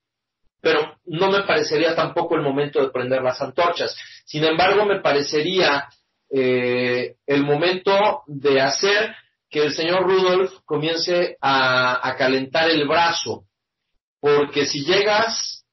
[0.61, 3.97] pero no me parecería tampoco el momento de prender las antorchas.
[4.25, 5.89] Sin embargo, me parecería
[6.29, 9.15] eh, el momento de hacer
[9.49, 13.45] que el señor Rudolph comience a, a calentar el brazo.
[14.21, 15.65] Porque si llegas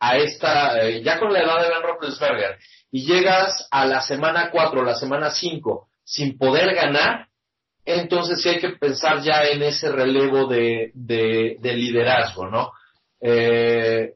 [0.00, 2.58] a esta, eh, ya con la edad de Ben Roethlisberger,
[2.90, 7.28] y llegas a la semana 4, la semana 5, sin poder ganar,
[7.84, 12.72] entonces sí hay que pensar ya en ese relevo de, de, de liderazgo, ¿no?
[13.20, 14.14] Eh,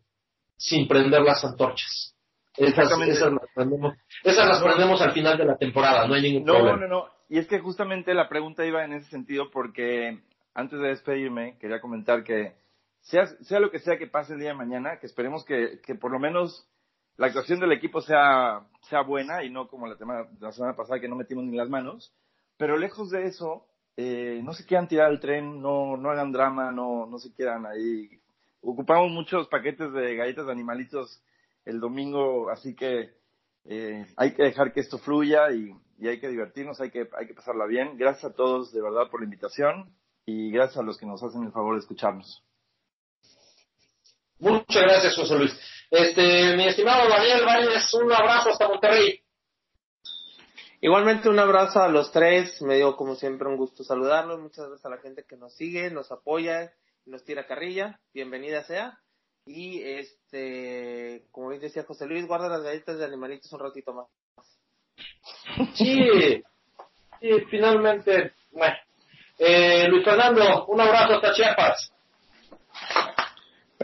[0.57, 2.15] sin prender las antorchas.
[2.57, 6.45] Esas, esas, las prendemos, esas las prendemos al final de la temporada, no hay ningún
[6.45, 6.77] no, problema.
[6.77, 7.09] No, no, no.
[7.31, 10.21] Y es que justamente la pregunta iba en ese sentido porque
[10.55, 12.53] antes de despedirme quería comentar que
[13.01, 15.95] sea, sea lo que sea que pase el día de mañana, que esperemos que, que
[15.95, 16.69] por lo menos
[17.17, 21.01] la actuación del equipo sea, sea buena y no como la, tema, la semana pasada
[21.01, 22.13] que no metimos ni las manos.
[22.57, 23.67] Pero lejos de eso,
[23.97, 27.67] eh, no se quieran tirar el tren, no, no hagan drama, no, no se quieran
[27.67, 28.21] ahí.
[28.61, 31.23] Ocupamos muchos paquetes de galletas de animalitos
[31.65, 33.11] el domingo, así que
[33.65, 37.27] eh, hay que dejar que esto fluya y, y, hay que divertirnos, hay que, hay
[37.27, 37.97] que pasarla bien.
[37.97, 39.95] Gracias a todos de verdad por la invitación
[40.25, 42.43] y gracias a los que nos hacen el favor de escucharnos.
[44.39, 45.82] Muchas gracias, José Luis.
[45.93, 49.21] Este, mi estimado Daniel Valles, un abrazo hasta Monterrey.
[50.81, 54.87] Igualmente un abrazo a los tres, me dio como siempre un gusto saludarlos, muchas gracias
[54.87, 56.73] a la gente que nos sigue, nos apoya,
[57.05, 59.01] nos tira carrilla, bienvenida sea.
[59.45, 64.07] Y este, como bien decía José Luis, guarda las galletas de animalitos un ratito más.
[65.75, 66.43] Sí,
[67.21, 68.77] sí, finalmente, bueno.
[69.39, 71.93] Eh, Luis Fernando, un abrazo hasta Chiapas.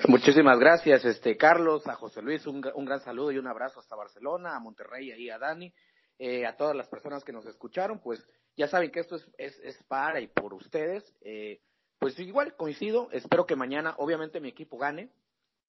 [0.06, 4.54] Muchísimas gracias, este Carlos, a José Luis, un, gran saludo y un abrazo hasta Barcelona,
[4.54, 5.72] a Monterrey y a Dani,
[6.18, 8.24] eh, a todas las personas que nos escucharon, pues
[8.56, 11.14] ya saben que esto es, es, es para y por ustedes.
[11.22, 11.60] Eh,
[11.98, 15.10] pues igual coincido, espero que mañana, obviamente, mi equipo gane.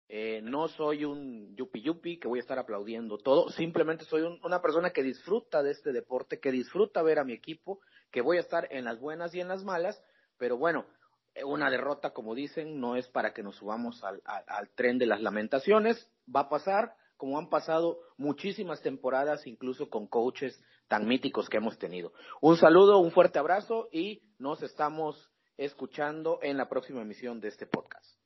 [0.07, 4.39] Eh, no soy un yupi yupi que voy a estar aplaudiendo todo, simplemente soy un,
[4.43, 7.79] una persona que disfruta de este deporte, que disfruta ver a mi equipo,
[8.11, 10.03] que voy a estar en las buenas y en las malas,
[10.37, 10.85] pero bueno,
[11.45, 14.21] una derrota, como dicen, no es para que nos subamos al,
[14.75, 16.09] tren de las lamentaciones.
[16.33, 21.77] Va a pasar, como han pasado muchísimas temporadas, incluso con coaches tan míticos que hemos
[21.77, 22.13] tenido.
[22.41, 27.65] Un saludo, un fuerte abrazo y nos estamos escuchando en la próxima emisión de este
[27.65, 28.17] podcast.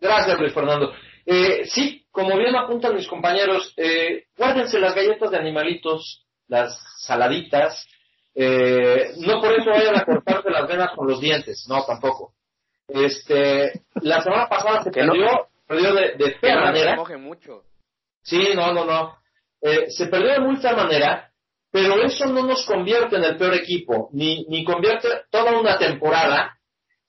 [0.00, 0.92] Gracias, Luis Fernando.
[1.26, 7.86] Eh, sí, como bien apuntan mis compañeros, eh, guárdense las galletas de animalitos, las saladitas.
[8.34, 12.34] Eh, no por eso vayan a cortarse las venas con los dientes, no, tampoco.
[12.92, 17.04] Este, la semana pasada se perdió, no, perdió de, de fea no manera.
[17.06, 17.64] Se mucho.
[18.22, 19.18] Sí, no, no, no.
[19.62, 21.30] Eh, se perdió de muy fea manera,
[21.70, 26.58] pero eso no nos convierte en el peor equipo, ni, ni convierte toda una temporada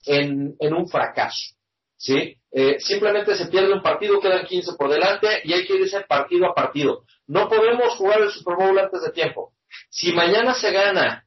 [0.06, 1.54] en, en un fracaso.
[1.96, 2.36] ¿Sí?
[2.50, 6.46] Eh, simplemente se pierde un partido, quedan 15 por delante y hay que irse partido
[6.46, 7.04] a partido.
[7.26, 9.52] No podemos jugar el Super Bowl antes de tiempo.
[9.88, 11.26] Si mañana se gana,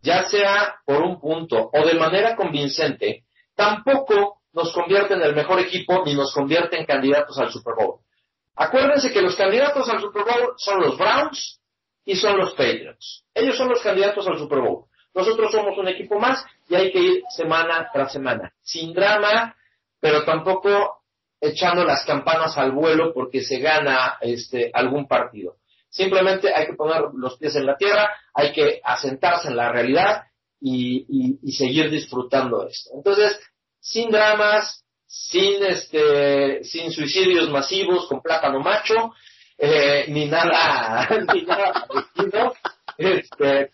[0.00, 3.24] ya sea por un punto o de manera convincente,
[3.54, 8.00] tampoco nos convierte en el mejor equipo ni nos convierte en candidatos al Super Bowl.
[8.56, 11.60] Acuérdense que los candidatos al Super Bowl son los Browns
[12.04, 13.24] y son los Patriots.
[13.34, 14.84] Ellos son los candidatos al Super Bowl.
[15.12, 19.56] Nosotros somos un equipo más y hay que ir semana tras semana, sin drama,
[20.00, 21.02] pero tampoco
[21.40, 25.56] echando las campanas al vuelo porque se gana este, algún partido.
[25.88, 30.24] Simplemente hay que poner los pies en la tierra, hay que asentarse en la realidad
[30.66, 32.90] y, seguir disfrutando esto.
[32.94, 33.38] Entonces,
[33.80, 39.14] sin dramas, sin este, sin suicidios masivos con plátano macho,
[39.58, 41.86] eh, ni nada, ni nada
[42.96, 43.70] este,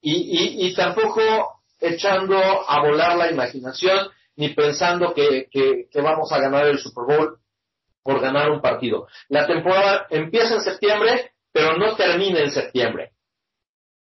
[0.00, 6.66] y, y tampoco echando a volar la imaginación ni pensando que, que, vamos a ganar
[6.66, 7.38] el Super Bowl
[8.02, 9.06] por ganar un partido.
[9.28, 13.12] La temporada empieza en septiembre, pero no termina en septiembre.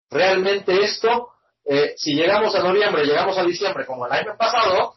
[0.09, 1.29] Realmente esto,
[1.65, 4.93] eh, si llegamos a noviembre, llegamos a diciembre como el año pasado,